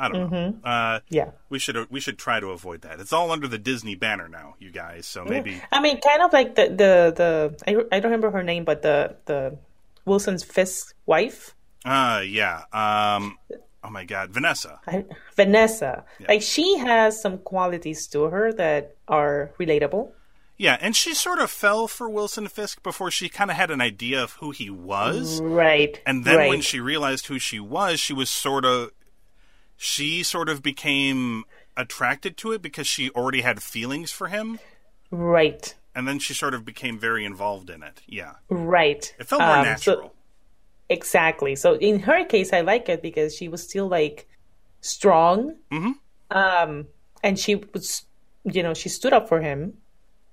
I 0.00 0.08
don't 0.08 0.30
know. 0.32 0.54
Uh, 0.64 1.00
yeah. 1.10 1.30
we 1.50 1.58
should 1.58 1.90
we 1.90 2.00
should 2.00 2.18
try 2.18 2.40
to 2.40 2.48
avoid 2.48 2.80
that. 2.82 3.00
It's 3.00 3.12
all 3.12 3.30
under 3.30 3.46
the 3.46 3.58
Disney 3.58 3.94
banner 3.94 4.28
now, 4.28 4.54
you 4.58 4.70
guys. 4.70 5.06
So 5.06 5.24
maybe 5.24 5.60
I 5.70 5.80
mean, 5.80 6.00
kind 6.00 6.22
of 6.22 6.32
like 6.32 6.54
the 6.54 6.68
the 6.68 7.12
the 7.14 7.56
I, 7.66 7.96
I 7.96 8.00
don't 8.00 8.10
remember 8.10 8.30
her 8.30 8.42
name, 8.42 8.64
but 8.64 8.82
the 8.82 9.16
the 9.26 9.58
Wilson's 10.06 10.42
Fisk 10.42 10.94
wife, 11.04 11.54
uh 11.84 12.22
yeah. 12.26 12.64
Um 12.72 13.38
oh 13.84 13.90
my 13.90 14.04
god, 14.04 14.30
Vanessa. 14.30 14.80
I, 14.86 15.04
Vanessa. 15.36 16.04
Like 16.26 16.42
she 16.42 16.78
has 16.78 17.20
some 17.20 17.38
qualities 17.38 18.06
to 18.08 18.24
her 18.24 18.52
that 18.54 18.96
are 19.06 19.52
relatable. 19.60 20.12
Yeah, 20.56 20.76
and 20.78 20.94
she 20.94 21.14
sort 21.14 21.38
of 21.38 21.50
fell 21.50 21.88
for 21.88 22.10
Wilson 22.10 22.46
Fisk 22.46 22.82
before 22.82 23.10
she 23.10 23.30
kind 23.30 23.50
of 23.50 23.56
had 23.56 23.70
an 23.70 23.80
idea 23.80 24.22
of 24.22 24.32
who 24.32 24.50
he 24.50 24.68
was. 24.68 25.40
Right. 25.40 25.98
And 26.04 26.26
then 26.26 26.36
right. 26.36 26.50
when 26.50 26.60
she 26.60 26.80
realized 26.80 27.28
who 27.28 27.38
she 27.38 27.58
was, 27.58 27.98
she 27.98 28.12
was 28.12 28.28
sort 28.28 28.66
of 28.66 28.90
she 29.82 30.22
sort 30.22 30.50
of 30.50 30.62
became 30.62 31.44
attracted 31.74 32.36
to 32.36 32.52
it 32.52 32.60
because 32.60 32.86
she 32.86 33.08
already 33.12 33.40
had 33.40 33.62
feelings 33.62 34.12
for 34.12 34.28
him, 34.28 34.58
right. 35.10 35.74
and 35.94 36.06
then 36.06 36.18
she 36.18 36.34
sort 36.34 36.52
of 36.52 36.66
became 36.66 36.98
very 36.98 37.24
involved 37.24 37.70
in 37.70 37.82
it. 37.82 38.02
Yeah. 38.06 38.34
Right. 38.50 39.14
It 39.18 39.26
felt 39.26 39.40
more 39.40 39.56
Um, 39.56 39.64
natural. 39.64 39.96
So, 40.02 40.12
exactly. 40.90 41.56
So 41.56 41.76
in 41.76 42.00
her 42.00 42.26
case, 42.26 42.52
I 42.52 42.60
like 42.60 42.90
it 42.90 43.00
because 43.00 43.34
she 43.34 43.48
was 43.48 43.62
still 43.62 43.88
like 43.88 44.28
strong. 44.82 45.56
Mhm. 45.72 45.94
Um, 46.30 46.86
and 47.22 47.38
she 47.38 47.54
was, 47.56 48.04
you 48.44 48.62
know, 48.62 48.74
she 48.74 48.90
stood 48.90 49.14
up 49.14 49.28
for 49.28 49.40
him 49.40 49.78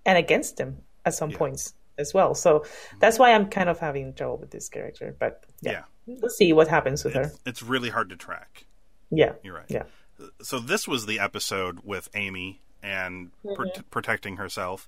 and 0.05 0.17
against 0.17 0.59
him 0.59 0.79
at 1.05 1.13
some 1.13 1.31
points 1.31 1.73
as 1.97 2.13
well. 2.13 2.35
So 2.35 2.65
that's 2.99 3.17
why 3.17 3.31
I'm 3.33 3.47
kind 3.49 3.69
of 3.69 3.79
having 3.79 4.13
trouble 4.13 4.37
with 4.39 4.51
this 4.51 4.67
character. 4.67 5.15
But 5.17 5.45
yeah, 5.61 5.83
we'll 6.05 6.29
see 6.29 6.51
what 6.51 6.67
happens 6.67 7.05
with 7.05 7.13
her. 7.13 7.31
It's 7.45 7.63
really 7.63 7.89
hard 7.89 8.09
to 8.09 8.17
track. 8.17 8.65
Yeah. 9.09 9.33
You're 9.43 9.55
right. 9.55 9.65
Yeah. 9.69 9.83
So 10.41 10.59
this 10.59 10.87
was 10.87 11.05
the 11.05 11.19
episode 11.19 11.79
with 11.83 12.09
Amy 12.15 12.61
and 12.83 13.31
Mm-hmm. 13.45 13.81
protecting 13.91 14.37
herself. 14.37 14.87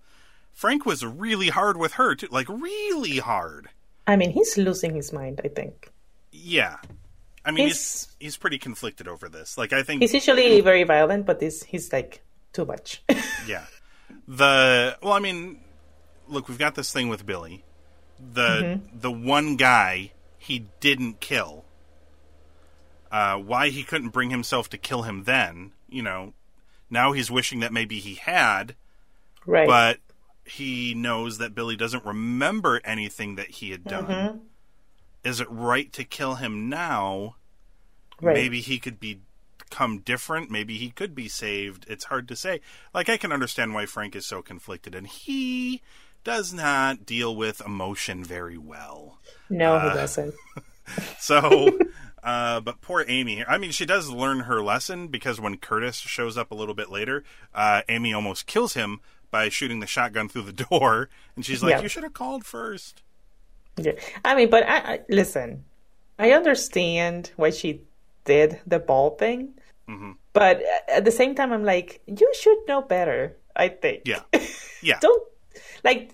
Frank 0.52 0.86
was 0.86 1.06
really 1.06 1.50
hard 1.50 1.78
with 1.78 1.94
her 1.94 2.16
too, 2.16 2.28
like 2.32 2.48
really 2.50 3.18
hard. 3.20 3.70
I 4.08 4.16
mean, 4.16 4.32
he's 4.32 4.58
losing 4.58 4.96
his 4.96 5.14
mind, 5.14 5.40
I 5.44 5.48
think. 5.50 5.92
Yeah. 6.32 6.78
I 7.46 7.52
mean, 7.52 7.68
he's 7.68 7.76
He's- 7.78 8.16
he's 8.20 8.38
pretty 8.38 8.58
conflicted 8.60 9.08
over 9.08 9.30
this. 9.30 9.58
Like 9.58 9.72
I 9.74 9.84
think 9.84 10.02
He's 10.02 10.14
usually 10.14 10.60
very 10.62 10.84
violent, 10.84 11.26
but 11.26 11.40
this 11.40 11.64
he's 11.64 11.92
like 11.94 12.22
too 12.54 12.66
much. 12.66 13.04
Yeah. 13.48 13.66
The 14.28 14.98
well, 15.02 15.14
I 15.14 15.20
mean, 15.20 15.62
look, 16.28 16.48
we've 16.50 16.60
got 16.60 16.76
this 16.76 16.92
thing 16.92 17.10
with 17.10 17.26
Billy. 17.26 17.64
The 18.34 18.82
the 18.94 19.12
one 19.12 19.56
guy 19.56 20.12
he 20.38 20.66
didn't 20.80 21.20
kill. 21.20 21.66
Uh, 23.12 23.38
why 23.38 23.70
he 23.70 23.84
couldn't 23.84 24.10
bring 24.10 24.30
himself 24.30 24.70
to 24.70 24.78
kill 24.78 25.04
him 25.04 25.24
then, 25.24 25.72
you 25.90 26.04
know. 26.04 26.34
Now 26.90 27.12
he's 27.12 27.32
wishing 27.32 27.60
that 27.60 27.74
maybe 27.74 28.00
he 28.00 28.16
had, 28.16 28.76
right. 29.46 29.68
but 29.68 30.00
he 30.46 30.94
knows 30.94 31.38
that 31.38 31.54
Billy 31.56 31.76
doesn't 31.76 32.06
remember 32.06 32.82
anything 32.84 33.36
that 33.36 33.50
he 33.50 33.72
had 33.72 33.84
done. 33.84 34.42
Is 35.24 35.40
it 35.40 35.50
right 35.50 35.92
to 35.94 36.04
kill 36.04 36.36
him 36.36 36.70
now? 36.70 37.36
right. 38.22 38.34
maybe 38.34 38.62
he 38.62 38.80
could 38.80 39.00
be 39.00 39.20
become 39.58 40.00
different 40.00 40.50
maybe 40.50 40.78
he 40.78 40.90
could 40.90 41.14
be 41.14 41.28
saved 41.28 41.86
it's 41.88 42.06
hard 42.06 42.28
to 42.28 42.36
say 42.36 42.60
like 42.92 43.08
i 43.08 43.18
can 43.18 43.32
understand 43.32 43.72
why 43.72 43.86
frank 43.86 44.16
is 44.16 44.26
so 44.26 44.42
conflicted 44.42 44.96
and 44.96 45.06
he 45.06 45.80
does 46.24 46.52
not 46.52 47.06
deal 47.06 47.36
with 47.36 47.62
emotion 47.64 48.24
very 48.24 48.58
well 48.58 49.20
No, 49.48 49.76
uh, 49.76 49.90
he 49.90 49.96
doesn't. 49.96 50.34
so 51.20 51.78
uh, 52.24 52.60
but 52.60 52.82
poor 52.82 53.06
amy 53.08 53.36
here 53.36 53.46
i 53.48 53.58
mean 53.58 53.72
she 53.72 53.86
does 53.86 54.10
learn 54.10 54.42
her 54.42 54.62
lesson 54.62 55.08
because 55.08 55.40
when 55.40 55.58
curtis 55.58 55.98
shows 55.98 56.38
up 56.38 56.52
a 56.52 56.56
little 56.56 56.76
bit 56.76 56.90
later 56.90 57.24
uh, 57.54 57.82
amy 57.90 58.14
almost 58.14 58.46
kills 58.48 58.74
him 58.74 59.00
by 59.32 59.48
shooting 59.50 59.80
the 59.80 59.88
shotgun 59.88 60.28
through 60.30 60.42
the 60.44 60.54
door 60.70 61.10
and 61.36 61.46
she's 61.46 61.62
like 61.64 61.72
Yeah. 61.72 61.82
you 61.82 61.88
should 61.88 62.04
have 62.04 62.14
called 62.14 62.44
first 62.46 63.02
Yeah. 63.78 63.94
I 64.26 64.36
mean, 64.36 64.50
but 64.50 64.64
I, 64.68 64.78
I 64.78 65.00
listen. 65.08 65.64
I 66.18 66.32
understand 66.32 67.32
why 67.38 67.50
she 67.52 67.82
did 68.26 68.60
the 68.68 68.80
ball 68.80 69.12
thing, 69.12 69.54
Mm-hmm. 69.88 70.12
but 70.34 70.62
at 70.88 71.06
the 71.06 71.12
same 71.12 71.34
time, 71.34 71.54
I'm 71.54 71.64
like, 71.64 72.02
you 72.06 72.30
should 72.38 72.58
know 72.68 72.82
better. 72.82 73.38
I 73.56 73.70
think. 73.70 74.04
yeah 74.06 74.22
yeah 74.84 75.00
Don't 75.00 75.24
like 75.84 76.14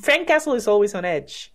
Frank 0.00 0.28
Castle 0.28 0.54
is 0.54 0.68
always 0.68 0.94
on 0.94 1.04
edge. 1.04 1.52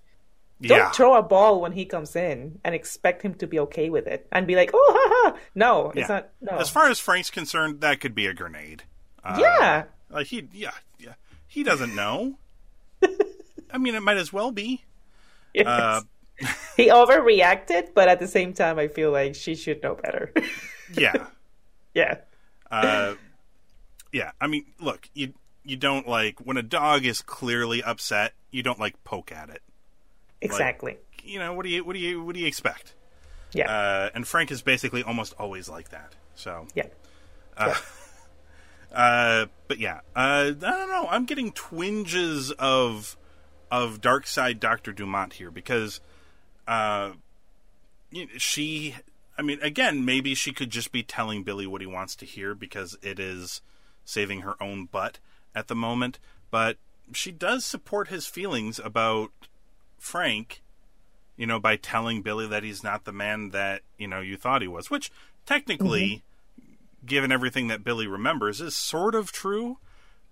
Don't 0.63 0.77
yeah 0.77 0.91
throw 0.91 1.15
a 1.15 1.21
ball 1.23 1.59
when 1.61 1.71
he 1.73 1.85
comes 1.85 2.15
in 2.15 2.59
and 2.63 2.73
expect 2.73 3.21
him 3.21 3.33
to 3.35 3.47
be 3.47 3.59
okay 3.59 3.89
with 3.89 4.07
it 4.07 4.27
and 4.31 4.47
be 4.47 4.55
like, 4.55 4.71
oh, 4.73 4.93
ha, 4.95 5.31
ha. 5.31 5.39
no, 5.55 5.89
it's 5.95 6.07
Yeah. 6.09 6.15
not. 6.15 6.29
No. 6.41 6.57
as 6.57 6.69
far 6.69 6.89
as 6.89 6.99
frank's 6.99 7.29
concerned 7.29 7.81
that 7.81 7.99
could 7.99 8.15
be 8.15 8.27
a 8.27 8.33
grenade 8.33 8.83
Uh, 9.23 9.37
yeah. 9.39 9.83
Like 10.09 10.27
he, 10.27 10.47
yeah, 10.53 10.71
yeah, 10.99 11.13
he 11.47 11.63
doesn't 11.63 11.95
know. 11.95 12.37
I 13.71 13.77
mean, 13.77 13.95
it 13.95 14.01
might 14.01 14.17
as 14.17 14.31
well 14.31 14.51
be. 14.51 14.83
Yes. 15.53 15.65
Uh, 15.67 16.01
he 16.77 16.87
overreacted, 16.89 17.93
but 17.95 18.07
at 18.07 18.19
the 18.19 18.27
same 18.27 18.53
time, 18.53 18.77
I 18.79 18.87
feel 18.87 19.11
like 19.11 19.33
she 19.35 19.55
should 19.55 19.81
know 19.81 19.95
better. 19.95 20.31
yeah, 20.97 21.27
yeah. 21.93 22.17
uh, 22.71 23.15
yeah. 24.11 24.31
I 24.39 24.47
mean, 24.47 24.65
look, 24.79 25.09
you 25.13 25.33
you 25.63 25.77
don't 25.77 26.07
like 26.07 26.39
when 26.39 26.57
a 26.57 26.63
dog 26.63 27.05
is 27.05 27.21
clearly 27.21 27.81
upset. 27.81 28.33
You 28.51 28.61
don't 28.63 28.79
like 28.79 29.03
poke 29.03 29.31
at 29.31 29.49
it. 29.49 29.61
Exactly. 30.43 30.97
You 31.23 31.39
know 31.39 31.53
what 31.53 31.63
do 31.63 31.69
you 31.69 31.83
what 31.83 31.93
do 31.93 31.99
you 31.99 32.23
what 32.23 32.35
do 32.35 32.41
you 32.41 32.47
expect? 32.47 32.95
yeah. 33.53 33.69
Uh, 33.69 34.09
and 34.13 34.27
Frank 34.27 34.51
is 34.51 34.61
basically 34.61 35.03
almost 35.03 35.33
always 35.39 35.69
like 35.69 35.89
that. 35.89 36.13
So, 36.35 36.67
yeah. 36.75 36.87
uh, 37.57 37.75
but 39.67 39.79
yeah, 39.79 40.01
uh, 40.15 40.51
I 40.51 40.51
don't 40.51 40.89
know. 40.89 41.07
I'm 41.09 41.25
getting 41.25 41.51
twinges 41.51 42.51
of 42.51 43.17
of 43.71 44.01
Dark 44.01 44.27
Side 44.27 44.59
Doctor 44.59 44.91
Dumont 44.91 45.33
here 45.33 45.51
because 45.51 45.99
uh, 46.67 47.11
she. 48.37 48.95
I 49.35 49.41
mean, 49.41 49.59
again, 49.63 50.05
maybe 50.05 50.35
she 50.35 50.53
could 50.53 50.69
just 50.69 50.91
be 50.91 51.01
telling 51.01 51.41
Billy 51.41 51.65
what 51.65 51.81
he 51.81 51.87
wants 51.87 52.15
to 52.17 52.25
hear 52.25 52.53
because 52.53 52.95
it 53.01 53.19
is 53.19 53.61
saving 54.05 54.41
her 54.41 54.61
own 54.61 54.85
butt 54.85 55.17
at 55.55 55.67
the 55.67 55.75
moment. 55.75 56.19
But 56.51 56.77
she 57.13 57.31
does 57.31 57.65
support 57.65 58.09
his 58.09 58.27
feelings 58.27 58.77
about 58.77 59.31
Frank, 60.03 60.61
you 61.37 61.47
know, 61.47 61.59
by 61.59 61.77
telling 61.77 62.21
Billy 62.21 62.45
that 62.45 62.61
he's 62.63 62.83
not 62.83 63.05
the 63.05 63.13
man 63.13 63.49
that, 63.51 63.83
you 63.97 64.05
know, 64.05 64.19
you 64.19 64.35
thought 64.35 64.61
he 64.61 64.67
was, 64.67 64.91
which 64.91 65.09
technically, 65.45 66.23
given 67.05 67.31
everything 67.31 67.69
that 67.69 67.85
Billy 67.85 68.05
remembers, 68.05 68.59
is 68.59 68.75
sort 68.75 69.15
of 69.15 69.31
true, 69.31 69.77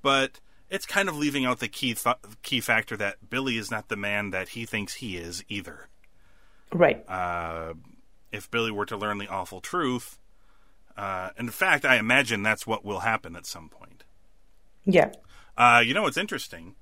but 0.02 0.42
it's 0.70 0.86
kind 0.86 1.08
of 1.08 1.18
leaving 1.18 1.46
out 1.46 1.60
the 1.60 1.70
key 1.70 1.94
th- 1.94 2.18
key 2.44 2.60
factor 2.60 2.98
that 2.98 3.30
Billy 3.30 3.58
is 3.58 3.72
not 3.72 3.88
the 3.88 3.96
man 3.96 4.32
that 4.32 4.50
he 4.50 4.66
thinks 4.66 4.96
he 4.96 5.16
is 5.16 5.44
either. 5.48 5.88
Right. 6.74 7.10
Uh, 7.10 7.74
if 8.32 8.52
Billy 8.52 8.72
were 8.72 8.86
to 8.86 8.98
learn 8.98 9.20
the 9.20 9.28
awful 9.30 9.62
truth, 9.62 10.20
uh, 10.98 11.30
in 11.40 11.50
fact, 11.50 11.86
I 11.86 11.96
imagine 11.96 12.44
that's 12.44 12.68
what 12.68 12.84
will 12.84 13.00
happen 13.00 13.38
at 13.38 13.46
some 13.46 13.70
point. 13.70 14.04
yeah. 14.86 15.12
Uh, 15.58 15.82
you 15.86 15.94
know 15.94 16.04
what's 16.04 16.18
interesting? 16.18 16.76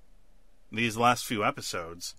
These 0.72 0.96
last 0.96 1.26
few 1.26 1.44
episodes, 1.44 2.16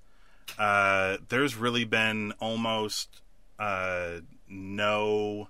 uh, 0.58 1.18
there's 1.28 1.56
really 1.56 1.84
been 1.84 2.32
almost 2.40 3.20
uh, 3.58 4.20
no. 4.48 5.48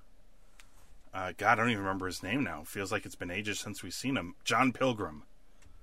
Uh, 1.13 1.33
God, 1.37 1.53
I 1.53 1.55
don't 1.63 1.71
even 1.71 1.83
remember 1.83 2.07
his 2.07 2.23
name 2.23 2.45
now. 2.45 2.63
Feels 2.65 2.93
like 2.93 3.05
it's 3.05 3.17
been 3.17 3.31
ages 3.33 3.59
since 3.59 3.83
we've 3.83 3.95
seen 3.95 4.17
him. 4.17 4.37
John 4.45 4.73
Pilgrim. 4.73 5.25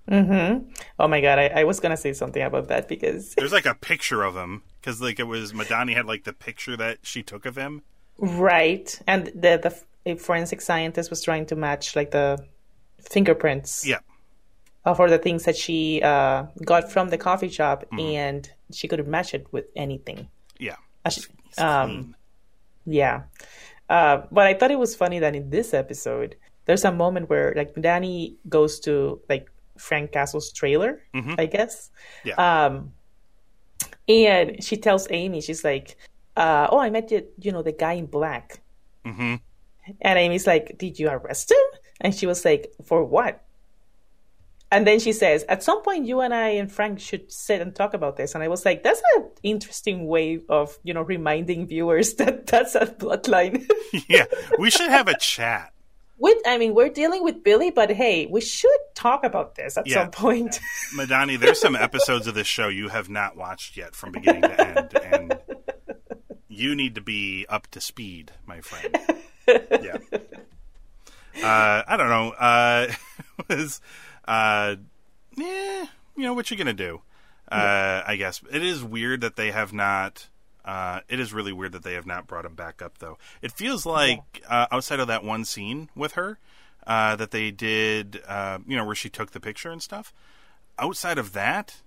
Mm-hmm. 0.09 0.69
Oh 0.99 1.07
my 1.09 1.19
god, 1.19 1.37
I, 1.37 1.47
I 1.47 1.63
was 1.65 1.81
gonna 1.81 1.97
say 1.97 2.13
something 2.13 2.41
about 2.41 2.69
that 2.69 2.87
because 2.87 3.35
There's 3.35 3.51
like 3.51 3.65
a 3.65 3.75
picture 3.75 4.23
of 4.23 4.35
him 4.37 4.63
because 4.79 5.01
like 5.01 5.19
it 5.19 5.27
was 5.27 5.51
Madani 5.51 5.93
had 5.95 6.05
like 6.05 6.23
the 6.23 6.31
picture 6.31 6.77
that 6.77 6.99
she 7.01 7.23
took 7.23 7.45
of 7.45 7.57
him. 7.57 7.81
right, 8.17 8.99
and 9.05 9.27
the 9.27 9.59
the 9.61 9.77
a 10.05 10.15
forensic 10.15 10.61
scientist 10.61 11.09
was 11.09 11.21
trying 11.21 11.45
to 11.47 11.57
match 11.57 11.93
like 11.97 12.11
the 12.11 12.39
fingerprints 13.01 13.85
Yeah, 13.85 13.99
for 14.95 15.09
the 15.09 15.17
things 15.17 15.43
that 15.43 15.57
she 15.57 16.01
uh, 16.01 16.45
got 16.65 16.89
from 16.89 17.09
the 17.09 17.17
coffee 17.17 17.49
shop, 17.49 17.83
Mm-hmm. 17.91 17.99
and 17.99 18.51
she 18.71 18.87
couldn't 18.87 19.07
match 19.07 19.33
it 19.33 19.47
with 19.51 19.65
anything. 19.75 20.27
yeah. 20.59 20.75
Um. 21.57 22.15
Yeah. 22.85 23.23
Uh, 23.89 24.23
but 24.31 24.47
I 24.47 24.53
thought 24.53 24.71
it 24.71 24.79
was 24.79 24.95
funny 24.95 25.19
that 25.19 25.35
in 25.35 25.49
this 25.49 25.73
episode, 25.73 26.35
there's 26.65 26.83
a 26.83 26.91
moment 26.91 27.29
where 27.29 27.53
like 27.55 27.73
Danny 27.79 28.35
goes 28.49 28.79
to 28.81 29.21
like 29.29 29.49
Frank 29.77 30.11
Castle's 30.11 30.51
trailer, 30.51 31.01
I 31.37 31.45
guess. 31.45 31.89
Mm-hmm. 32.25 32.29
Yeah. 32.29 32.65
Um, 32.65 32.93
And 34.07 34.63
she 34.63 34.77
tells 34.77 35.07
Amy, 35.11 35.41
she's 35.41 35.63
like, 35.63 35.97
uh, 36.35 36.67
"Oh, 36.71 36.79
I 36.79 36.89
met 36.89 37.11
you, 37.11 37.27
you 37.39 37.51
know, 37.51 37.61
the 37.61 37.71
guy 37.75 37.93
in 37.93 38.05
black." 38.07 38.59
Mm-hmm. 39.05 39.35
And 40.01 40.19
Amy's 40.19 40.47
like, 40.47 40.77
"Did 40.77 40.99
you 40.99 41.09
arrest 41.09 41.51
him?" 41.51 41.67
And 42.01 42.15
she 42.15 42.25
was 42.27 42.43
like, 42.45 42.71
"For 42.83 43.03
what?" 43.03 43.43
And 44.71 44.85
then 44.85 44.99
she 44.99 45.13
says, 45.13 45.43
"At 45.47 45.63
some 45.63 45.81
point, 45.81 46.05
you 46.05 46.19
and 46.19 46.33
I 46.33 46.49
and 46.49 46.69
Frank 46.71 46.99
should 46.99 47.31
sit 47.31 47.61
and 47.61 47.73
talk 47.73 47.93
about 47.93 48.17
this." 48.17 48.35
And 48.35 48.43
I 48.43 48.49
was 48.49 48.65
like, 48.65 48.83
"That's 48.83 49.01
an 49.15 49.25
interesting 49.43 50.07
way 50.07 50.41
of, 50.49 50.77
you 50.83 50.93
know, 50.93 51.03
reminding 51.03 51.67
viewers 51.67 52.13
that 52.19 52.47
that's 52.47 52.75
a 52.75 52.85
bloodline." 52.85 53.65
yeah, 54.09 54.25
we 54.59 54.69
should 54.69 54.89
have 54.89 55.07
a 55.07 55.17
chat. 55.17 55.71
with, 56.17 56.37
I 56.45 56.57
mean, 56.57 56.73
we're 56.73 56.89
dealing 56.89 57.23
with 57.23 57.43
Billy, 57.43 57.71
but 57.71 57.91
hey, 57.91 58.25
we 58.25 58.41
should 58.41 58.79
talk 58.95 59.23
about 59.23 59.55
this 59.55 59.77
at 59.77 59.87
Yeah. 59.87 60.01
some 60.03 60.11
point. 60.11 60.59
Madani, 60.97 61.39
there's 61.39 61.61
some 61.61 61.75
episodes 61.75 62.27
of 62.27 62.33
this 62.35 62.47
show 62.47 62.67
you 62.67 62.89
have 62.89 63.07
not 63.07 63.37
watched 63.37 63.77
yet 63.77 63.95
from 63.95 64.11
beginning 64.13 64.41
to 64.41 64.67
end, 64.67 64.93
and 64.97 65.37
you 66.49 66.75
need 66.75 66.95
to 66.95 67.01
be 67.01 67.45
up 67.47 67.67
to 67.71 67.79
speed, 67.79 68.31
my 68.45 68.59
friend. 68.61 68.97
Yeah. 69.47 69.97
Uh, 71.41 71.83
I 71.87 71.95
don't 71.97 72.09
know. 72.09 72.31
Uh, 72.31 72.91
was 73.47 73.79
uh, 74.27 74.75
eh, 75.39 75.85
you 76.15 76.23
know 76.23 76.33
what 76.33 76.51
you 76.51 76.57
gonna 76.57 76.73
do? 76.73 77.01
Uh, 77.49 78.03
I 78.05 78.17
guess 78.17 78.41
it 78.51 78.63
is 78.63 78.83
weird 78.83 79.21
that 79.21 79.35
they 79.35 79.51
have 79.51 79.71
not. 79.71 80.27
Uh, 80.65 80.99
it 81.07 81.19
is 81.19 81.31
really 81.31 81.53
weird 81.53 81.71
that 81.71 81.83
they 81.83 81.93
have 81.93 82.05
not 82.05 82.27
brought 82.27 82.45
him 82.45 82.55
back 82.55 82.81
up, 82.81 82.97
though. 82.97 83.17
It 83.41 83.53
feels 83.53 83.85
like 83.85 84.19
uh, 84.49 84.67
outside 84.69 84.99
of 84.99 85.07
that 85.07 85.23
one 85.23 85.45
scene 85.45 85.89
with 85.95 86.13
her 86.13 86.39
uh, 86.85 87.15
that 87.15 87.31
they 87.31 87.51
did, 87.51 88.21
uh, 88.27 88.59
you 88.67 88.75
know, 88.75 88.83
where 88.83 88.95
she 88.95 89.09
took 89.09 89.31
the 89.31 89.39
picture 89.39 89.71
and 89.71 89.81
stuff. 89.81 90.13
Outside 90.77 91.17
of 91.17 91.31
that, 91.33 91.77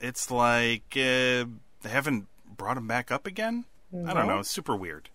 it's 0.00 0.30
like 0.30 0.92
uh, 0.92 1.48
they 1.82 1.88
haven't 1.88 2.26
brought 2.56 2.76
him 2.76 2.86
back 2.86 3.10
up 3.10 3.26
again. 3.26 3.64
I 3.92 4.12
don't 4.12 4.26
know. 4.26 4.38
It's 4.38 4.50
super 4.50 4.76
weird. 4.76 5.08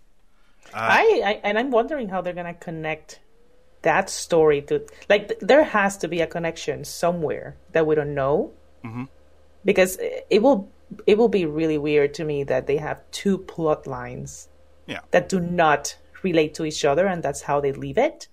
I, 0.74 1.22
I 1.24 1.32
and 1.44 1.58
I'm 1.60 1.70
wondering 1.70 2.10
how 2.10 2.22
they're 2.22 2.34
gonna 2.34 2.54
connect 2.56 3.20
that 3.86 4.10
story 4.10 4.62
to 4.70 4.82
like 5.10 5.28
th- 5.30 5.40
there 5.42 5.64
has 5.64 5.98
to 6.02 6.08
be 6.10 6.20
a 6.22 6.28
connection 6.28 6.84
somewhere 6.84 7.56
that 7.74 7.86
we 7.88 7.94
don't 7.96 8.14
know 8.14 8.52
because 9.64 9.98
it 10.30 10.42
will 10.42 10.70
it 11.08 11.18
will 11.18 11.30
be 11.30 11.46
really 11.46 11.78
weird 11.78 12.14
to 12.14 12.24
me 12.26 12.44
that 12.44 12.68
they 12.68 12.78
have 12.78 13.00
two 13.12 13.38
plot 13.38 13.88
lines 13.88 14.50
Yeah. 14.88 15.02
that 15.12 15.30
do 15.30 15.40
not 15.40 15.98
relate 16.22 16.54
to 16.56 16.66
each 16.66 16.86
other 16.86 17.06
and 17.08 17.24
that's 17.24 17.42
how 17.50 17.58
they 17.62 17.72
leave 17.74 17.98
it. 17.98 18.28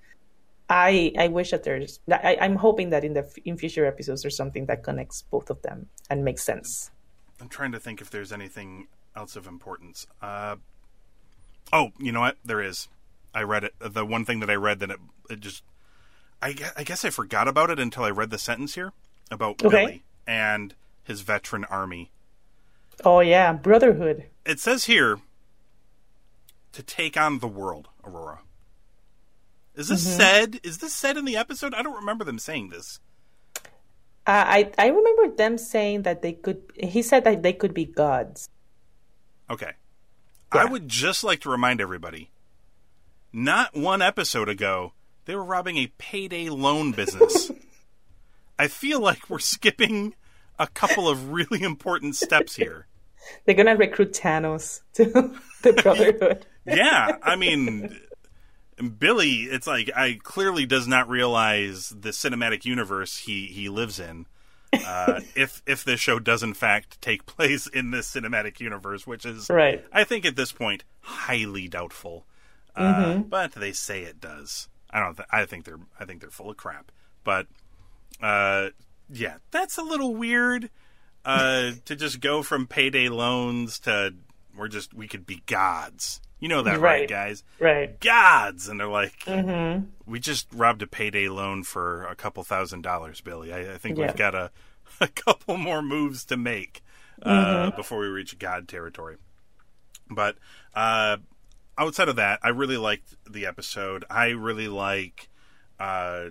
I 0.68 1.12
I 1.18 1.28
wish 1.28 1.50
that 1.52 1.62
there's 1.64 2.00
I, 2.10 2.36
I'm 2.40 2.56
hoping 2.56 2.90
that 2.90 3.04
in 3.04 3.12
the 3.14 3.24
in 3.44 3.56
future 3.56 3.84
episodes 3.86 4.22
there's 4.22 4.36
something 4.36 4.66
that 4.66 4.82
connects 4.84 5.22
both 5.30 5.48
of 5.50 5.60
them 5.62 5.88
and 6.10 6.24
makes 6.24 6.42
sense. 6.42 6.90
I'm 7.40 7.48
trying 7.48 7.72
to 7.72 7.80
think 7.80 8.00
if 8.00 8.08
there's 8.10 8.32
anything 8.32 8.86
else 9.16 9.36
of 9.36 9.46
importance. 9.46 10.06
Uh, 10.22 10.56
oh, 11.72 11.90
you 11.98 12.12
know 12.12 12.20
what? 12.20 12.36
There 12.44 12.62
is. 12.62 12.88
I 13.34 13.42
read 13.42 13.64
it. 13.64 13.74
The 13.80 14.04
one 14.04 14.24
thing 14.24 14.40
that 14.40 14.50
I 14.50 14.54
read 14.54 14.80
that 14.80 14.90
it, 14.90 15.00
it 15.30 15.40
just, 15.40 15.62
I 16.40 16.52
guess, 16.52 16.72
I 16.76 16.84
guess 16.84 17.04
I 17.04 17.10
forgot 17.10 17.48
about 17.48 17.70
it 17.70 17.78
until 17.78 18.04
I 18.04 18.10
read 18.10 18.30
the 18.30 18.38
sentence 18.38 18.74
here 18.74 18.92
about 19.30 19.64
Okay. 19.64 19.84
Billy 19.86 20.02
and 20.26 20.74
his 21.02 21.22
veteran 21.22 21.64
army. 21.64 22.10
Oh 23.04 23.20
yeah, 23.20 23.52
brotherhood. 23.52 24.26
It 24.44 24.60
says 24.60 24.84
here 24.84 25.20
to 26.72 26.82
take 26.82 27.16
on 27.16 27.38
the 27.38 27.48
world, 27.48 27.88
Aurora. 28.04 28.40
Is 29.74 29.88
this 29.88 30.16
said? 30.16 30.60
Is 30.62 30.78
this 30.78 30.92
said 30.92 31.16
in 31.16 31.24
the 31.24 31.36
episode? 31.36 31.72
I 31.74 31.82
don't 31.82 31.96
remember 31.96 32.24
them 32.24 32.38
saying 32.38 32.68
this. 32.68 33.00
Uh, 34.26 34.44
I 34.46 34.72
I 34.78 34.88
remember 34.88 35.34
them 35.34 35.56
saying 35.56 36.02
that 36.02 36.22
they 36.22 36.32
could. 36.34 36.62
He 36.76 37.00
said 37.02 37.24
that 37.24 37.42
they 37.42 37.54
could 37.54 37.72
be 37.72 37.86
gods. 37.86 38.48
Okay. 39.50 39.72
I 40.52 40.66
would 40.66 40.86
just 40.86 41.24
like 41.24 41.40
to 41.40 41.50
remind 41.50 41.80
everybody 41.80 42.30
not 43.32 43.76
one 43.76 44.02
episode 44.02 44.48
ago, 44.48 44.92
they 45.24 45.34
were 45.34 45.44
robbing 45.44 45.76
a 45.78 45.92
payday 45.98 46.48
loan 46.48 46.92
business. 46.92 47.50
I 48.58 48.68
feel 48.68 49.00
like 49.00 49.28
we're 49.30 49.38
skipping 49.38 50.14
a 50.58 50.66
couple 50.66 51.08
of 51.08 51.30
really 51.32 51.62
important 51.62 52.16
steps 52.16 52.56
here. 52.56 52.86
They're 53.44 53.54
gonna 53.54 53.76
recruit 53.76 54.12
Thanos 54.12 54.80
to 54.94 55.04
the 55.62 55.72
Brotherhood. 55.82 56.46
Yeah, 56.66 57.16
I 57.22 57.36
mean, 57.36 57.98
Billy, 58.98 59.42
it's 59.42 59.66
like 59.66 59.90
I 59.94 60.18
clearly 60.22 60.66
does 60.66 60.86
not 60.88 61.08
realize 61.08 61.90
the 61.90 62.10
cinematic 62.10 62.64
universe 62.64 63.18
he 63.18 63.46
he 63.46 63.68
lives 63.68 63.98
in. 64.00 64.26
Uh, 64.72 65.20
if 65.36 65.62
if 65.66 65.84
this 65.84 66.00
show 66.00 66.18
does 66.18 66.42
in 66.42 66.54
fact 66.54 67.00
take 67.00 67.26
place 67.26 67.66
in 67.66 67.90
this 67.90 68.10
cinematic 68.12 68.58
universe, 68.58 69.06
which 69.06 69.24
is 69.26 69.48
Right. 69.50 69.84
I 69.92 70.04
think 70.04 70.24
at 70.24 70.34
this 70.36 70.50
point 70.52 70.84
highly 71.00 71.68
doubtful, 71.68 72.26
uh, 72.76 73.18
but 73.18 73.52
they 73.52 73.72
say 73.72 74.02
it 74.02 74.20
does. 74.20 74.68
I 74.90 75.00
don't. 75.00 75.16
Th- 75.16 75.28
I 75.30 75.44
think 75.46 75.64
they're. 75.64 75.80
I 75.98 76.04
think 76.04 76.20
they're 76.20 76.30
full 76.30 76.50
of 76.50 76.56
crap. 76.56 76.90
But 77.24 77.46
uh, 78.22 78.68
yeah, 79.10 79.36
that's 79.50 79.78
a 79.78 79.82
little 79.82 80.14
weird 80.14 80.70
uh, 81.24 81.72
to 81.84 81.96
just 81.96 82.20
go 82.20 82.42
from 82.42 82.66
payday 82.66 83.08
loans 83.08 83.78
to 83.80 84.14
we're 84.56 84.68
just 84.68 84.92
we 84.94 85.08
could 85.08 85.26
be 85.26 85.42
gods. 85.46 86.20
You 86.40 86.48
know 86.48 86.62
that, 86.62 86.80
right, 86.80 87.00
Right. 87.02 87.08
guys? 87.08 87.44
Right. 87.60 88.00
Gods, 88.00 88.68
and 88.68 88.80
they're 88.80 88.88
like, 88.88 89.14
we 90.06 90.18
just 90.18 90.48
robbed 90.52 90.82
a 90.82 90.88
payday 90.88 91.28
loan 91.28 91.62
for 91.62 92.04
a 92.06 92.16
couple 92.16 92.42
thousand 92.42 92.82
dollars, 92.82 93.20
Billy. 93.20 93.52
I, 93.52 93.74
I 93.74 93.78
think 93.78 93.96
Yeah. 93.96 94.06
we've 94.08 94.16
got 94.16 94.34
a 94.34 94.50
a 95.00 95.06
couple 95.06 95.56
more 95.56 95.82
moves 95.82 96.24
to 96.26 96.36
make 96.36 96.82
uh, 97.22 97.70
before 97.70 98.00
we 98.00 98.08
reach 98.08 98.36
God 98.40 98.66
territory. 98.66 99.18
But 100.10 100.36
uh, 100.74 101.18
outside 101.76 102.08
of 102.08 102.16
that, 102.16 102.40
I 102.42 102.48
really 102.48 102.76
liked 102.76 103.14
the 103.30 103.46
episode. 103.46 104.04
I 104.10 104.28
really 104.28 104.68
like 104.68 105.28
uh, 105.78 106.26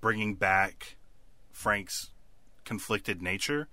bringing 0.00 0.34
back 0.34 0.96
Frank's 1.52 2.10
conflicted 2.64 3.22
nature 3.22 3.68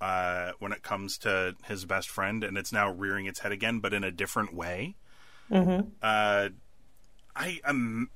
uh, 0.00 0.52
when 0.58 0.72
it 0.72 0.82
comes 0.82 1.18
to 1.18 1.54
his 1.64 1.84
best 1.84 2.08
friend, 2.08 2.42
and 2.42 2.56
it's 2.56 2.72
now 2.72 2.90
rearing 2.90 3.26
its 3.26 3.40
head 3.40 3.52
again, 3.52 3.80
but 3.80 3.92
in 3.92 4.04
a 4.04 4.10
different 4.10 4.54
way. 4.54 4.94
Uh, 6.02 6.48
I 7.36 7.60
am. 7.64 8.10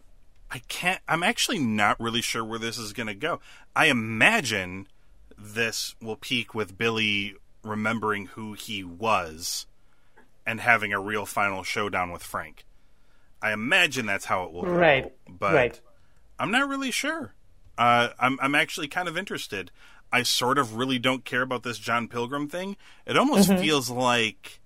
I 0.51 0.61
can't. 0.69 1.01
I'm 1.09 1.23
actually 1.23 1.59
not 1.59 1.99
really 1.99 2.23
sure 2.23 2.45
where 2.45 2.59
this 2.59 2.79
is 2.79 2.93
going 2.93 3.09
to 3.09 3.15
go. 3.15 3.41
I 3.75 3.87
imagine 3.87 4.87
this 5.37 5.95
will 6.01 6.17
peak 6.17 6.55
with 6.55 6.79
Billy 6.79 7.35
remembering 7.63 8.27
who 8.27 8.53
he 8.53 8.85
was 8.85 9.67
and 10.47 10.61
having 10.61 10.93
a 10.93 11.01
real 11.01 11.27
final 11.27 11.63
showdown 11.63 12.11
with 12.13 12.23
Frank. 12.23 12.65
I 13.43 13.53
imagine 13.53 14.07
that's 14.07 14.25
how 14.25 14.45
it 14.45 14.53
will 14.53 14.63
go. 14.63 14.71
Right. 14.73 15.13
But 15.29 15.55
Right. 15.55 15.81
I'm 16.39 16.51
not 16.51 16.69
really 16.69 16.91
sure. 16.91 17.35
Uh, 17.77 18.09
I'm 18.19 18.39
I'm 18.41 18.55
actually 18.55 18.89
kind 18.89 19.09
of 19.09 19.17
interested. 19.19 19.71
I 20.13 20.23
sort 20.23 20.59
of 20.59 20.77
really 20.77 20.99
don't 20.99 21.25
care 21.25 21.43
about 21.43 21.63
this 21.65 21.79
John 21.79 22.09
Pilgrim 22.09 22.49
thing. 22.49 22.77
It 23.07 23.17
almost 23.17 23.51
Mm-hmm. 23.51 23.61
feels 23.63 23.91
like 23.91 24.61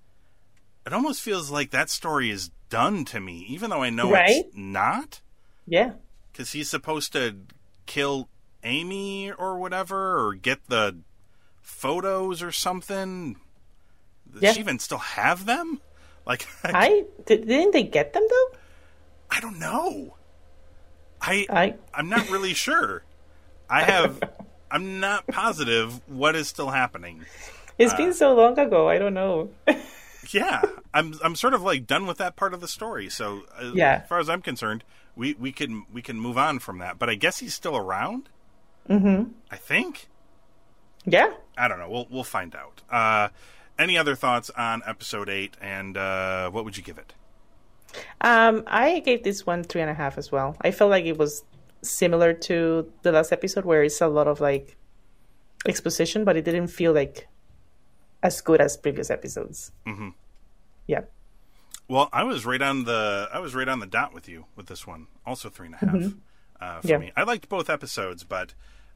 it 0.87 0.93
almost 0.93 1.21
feels 1.23 1.51
like 1.51 1.71
that 1.71 1.91
story 1.91 2.31
is 2.31 2.51
done 2.71 3.05
to 3.07 3.21
me, 3.21 3.45
even 3.49 3.71
though 3.71 3.83
I 3.83 3.91
know 3.91 4.11
Right? 4.13 4.45
it's 4.47 4.57
not. 4.57 5.21
Yeah. 5.67 5.93
Because 6.33 6.53
he's 6.53 6.69
supposed 6.71 7.13
to 7.13 7.37
kill 7.87 8.29
Amy 8.63 9.33
or 9.33 9.59
whatever, 9.59 10.19
or 10.27 10.35
get 10.35 10.67
the 10.69 10.99
photos 11.63 12.43
or 12.43 12.53
something. 12.53 13.37
Does 14.41 14.45
Yeah. 14.45 14.53
she 14.55 14.61
even 14.61 14.79
still 14.79 14.99
have 14.99 15.45
them? 15.47 15.81
Like 16.27 16.47
I, 16.65 17.05
did, 17.27 17.47
didn't 17.47 17.73
they 17.73 17.83
get 17.85 18.13
them 18.13 18.25
though? 18.29 18.59
I 19.31 19.41
don't 19.41 19.59
know. 19.59 20.15
I 21.21 21.47
I 21.51 21.75
I'm 21.95 22.09
not 22.09 22.31
really 22.31 22.55
sure. 22.55 23.03
I 23.69 23.83
have. 23.93 24.21
I'm 24.71 25.01
not 25.01 25.27
positive 25.27 26.01
what 26.09 26.37
is 26.37 26.47
still 26.49 26.69
happening. 26.71 27.25
it's 27.79 27.95
been 27.95 28.13
so 28.13 28.35
long 28.35 28.59
ago. 28.59 28.89
I 28.89 28.99
don't 28.99 29.15
know. 29.15 29.51
Yeah, 30.31 30.61
I'm. 30.93 31.15
I'm 31.25 31.35
sort 31.37 31.55
of 31.55 31.63
like 31.63 31.87
done 31.87 32.07
with 32.07 32.19
that 32.19 32.37
part 32.37 32.53
of 32.53 32.61
the 32.61 32.69
story. 32.69 33.09
So, 33.09 33.45
uh, 33.59 33.71
Yeah. 33.73 34.01
as 34.03 34.09
far 34.11 34.19
as 34.19 34.29
I'm 34.29 34.43
concerned, 34.43 34.85
we 35.17 35.33
we 35.35 35.53
can 35.53 35.87
we 35.91 36.03
can 36.03 36.21
move 36.21 36.37
on 36.37 36.59
from 36.59 36.79
that. 36.81 36.99
But 36.99 37.09
I 37.09 37.15
guess 37.15 37.39
he's 37.39 37.55
still 37.55 37.75
around. 37.79 38.29
Mm-hmm. 38.91 39.31
I 39.51 39.57
think. 39.57 40.09
yeah. 41.07 41.33
I 41.57 41.67
don't 41.67 41.79
know. 41.79 41.89
We'll 41.89 42.09
we'll 42.11 42.25
find 42.25 42.55
out. 42.55 42.83
Uh, 42.91 43.29
any 43.79 43.97
other 43.99 44.15
thoughts 44.15 44.51
on 44.51 44.83
episode 44.87 45.29
eight? 45.29 45.57
And 45.61 45.97
uh, 45.97 46.51
what 46.51 46.65
would 46.65 46.77
you 46.77 46.83
give 46.83 46.99
it? 46.99 47.15
Um, 48.21 48.65
I 48.67 49.01
gave 49.01 49.23
this 49.25 49.47
one 49.47 49.65
three 49.65 49.81
and 49.81 49.91
a 49.91 49.95
half 49.95 50.19
as 50.19 50.31
well. 50.31 50.57
I 50.61 50.71
felt 50.71 50.91
like 50.91 51.05
it 51.07 51.17
was 51.19 51.45
similar 51.83 52.33
to 52.35 52.93
the 53.03 53.13
last 53.13 53.33
episode 53.33 53.65
where 53.65 53.83
it's 53.83 54.01
a 54.01 54.09
lot 54.09 54.27
of 54.29 54.41
like 54.41 54.77
exposition, 55.67 56.25
but 56.25 56.37
it 56.37 56.45
didn't 56.45 56.69
feel 56.69 56.93
like 56.93 57.29
as 58.23 58.41
good 58.41 58.61
as 58.61 58.77
previous 58.77 59.11
episodes. 59.11 59.73
Mm-hmm. 59.87 60.11
Yeah. 60.87 61.03
Well, 61.89 62.09
I 62.13 62.25
was 62.25 62.45
right 62.45 62.61
on 62.61 62.85
the 62.85 63.29
I 63.33 63.39
was 63.39 63.55
right 63.55 63.69
on 63.69 63.81
the 63.81 63.87
dot 63.87 64.13
with 64.13 64.29
you 64.29 64.45
with 64.57 64.67
this 64.67 64.87
one. 64.87 65.07
Also 65.25 65.49
three 65.49 65.67
and 65.67 65.75
a 65.75 65.79
half 65.79 66.13
uh, 66.61 66.81
for 66.81 66.87
Yeah. 66.89 66.99
me. 66.99 67.13
I 67.17 67.23
liked 67.23 67.49
both 67.49 67.71
episodes, 67.71 68.25
but 68.25 68.55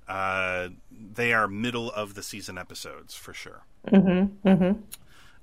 Uh, 0.09 0.69
they 0.91 1.33
are 1.33 1.49
middle 1.49 1.91
of 1.91 2.15
the 2.15 2.23
season 2.23 2.59
episodes 2.59 3.15
for 3.15 3.33
sure. 3.33 3.62
Mm-hmm. 3.88 4.49
Mm-hmm. 4.49 4.81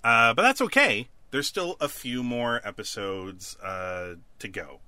Uh, 0.04 0.34
but 0.34 0.41
that's 0.41 0.62
okay. 0.62 1.08
There's 1.32 1.48
still 1.48 1.76
a 1.80 1.88
few 1.88 2.24
more 2.24 2.62
episodes 2.63 3.56
uh, 3.58 4.15
to 4.39 4.48
go. 4.48 4.80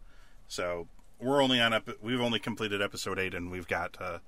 So 0.47 0.87
we're 1.19 1.41
only 1.41 1.59
on 1.61 1.73
ep- 1.73 2.01
we've 2.01 2.21
only 2.21 2.39
completed 2.39 2.81
episode 2.81 3.19
eight, 3.19 3.33
and 3.33 3.51
we've 3.51 3.67
got 3.67 3.97
uh, 4.01 4.19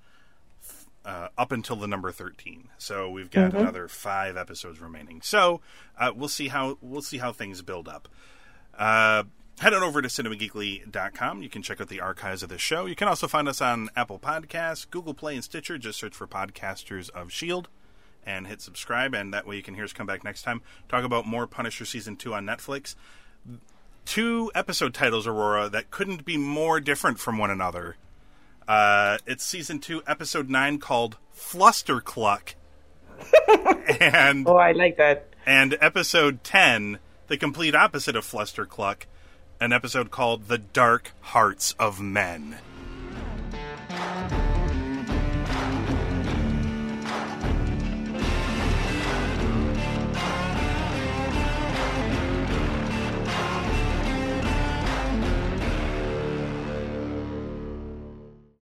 uh, 1.05 1.27
up 1.37 1.51
until 1.51 1.75
the 1.75 1.87
number 1.87 2.11
thirteen. 2.11 2.69
So 2.77 3.09
we've 3.09 3.31
got 3.31 3.53
another 3.53 3.87
five 3.87 4.37
episodes 4.37 4.79
remaining. 4.79 5.21
So 5.21 5.61
uh, 5.97 6.11
we'll 6.15 6.29
see 6.29 6.49
how 6.49 6.77
we'll 6.81 7.01
see 7.01 7.17
how 7.17 7.31
things 7.31 7.61
build 7.61 7.87
up. 7.87 8.07
Head 9.59 9.73
on 9.73 9.83
over 9.83 10.01
to 10.01 10.07
cinemageekly.com. 10.07 11.41
You 11.43 11.49
can 11.49 11.61
check 11.61 11.79
out 11.79 11.87
the 11.87 12.01
archives 12.01 12.43
of 12.43 12.49
this 12.49 12.59
show. 12.61 12.85
You 12.85 12.95
can 12.95 13.07
also 13.07 13.27
find 13.27 13.47
us 13.47 13.61
on 13.61 13.89
Apple 13.95 14.19
Podcasts, 14.19 14.89
Google 14.89 15.13
Play, 15.13 15.35
and 15.35 15.43
Stitcher. 15.43 15.77
Just 15.77 15.99
search 15.99 16.15
for 16.15 16.27
Podcasters 16.27 17.09
of 17.11 17.27
S.H.I.E.L.D. 17.27 17.69
and 18.25 18.47
hit 18.47 18.61
subscribe, 18.61 19.13
and 19.13 19.33
that 19.33 19.45
way 19.47 19.55
you 19.55 19.61
can 19.63 19.75
hear 19.75 19.83
us 19.83 19.93
come 19.93 20.07
back 20.07 20.23
next 20.23 20.41
time. 20.41 20.61
Talk 20.89 21.03
about 21.05 21.25
more 21.27 21.47
Punisher 21.47 21.85
Season 21.85 22.15
2 22.15 22.33
on 22.33 22.45
Netflix. 22.45 22.95
Two 24.05 24.51
episode 24.53 24.93
titles, 24.93 25.27
Aurora, 25.27 25.69
that 25.69 25.91
couldn't 25.91 26.25
be 26.25 26.35
more 26.35 26.79
different 26.81 27.19
from 27.19 27.37
one 27.37 27.51
another. 27.51 27.95
Uh, 28.67 29.17
it's 29.25 29.43
Season 29.45 29.79
2, 29.79 30.03
Episode 30.07 30.49
9, 30.49 30.79
called 30.79 31.17
Flustercluck. 31.33 32.55
and 34.01 34.47
Oh, 34.47 34.57
I 34.57 34.71
like 34.73 34.97
that. 34.97 35.27
and 35.45 35.77
episode 35.79 36.43
10, 36.43 36.99
the 37.27 37.37
complete 37.37 37.75
opposite 37.75 38.15
of 38.15 38.25
Flustercluck, 38.25 39.03
an 39.63 39.71
episode 39.71 40.11
called 40.11 40.49
The 40.49 40.57
Dark 40.57 41.13
Hearts 41.21 41.73
of 41.79 42.01
Men. 42.01 42.57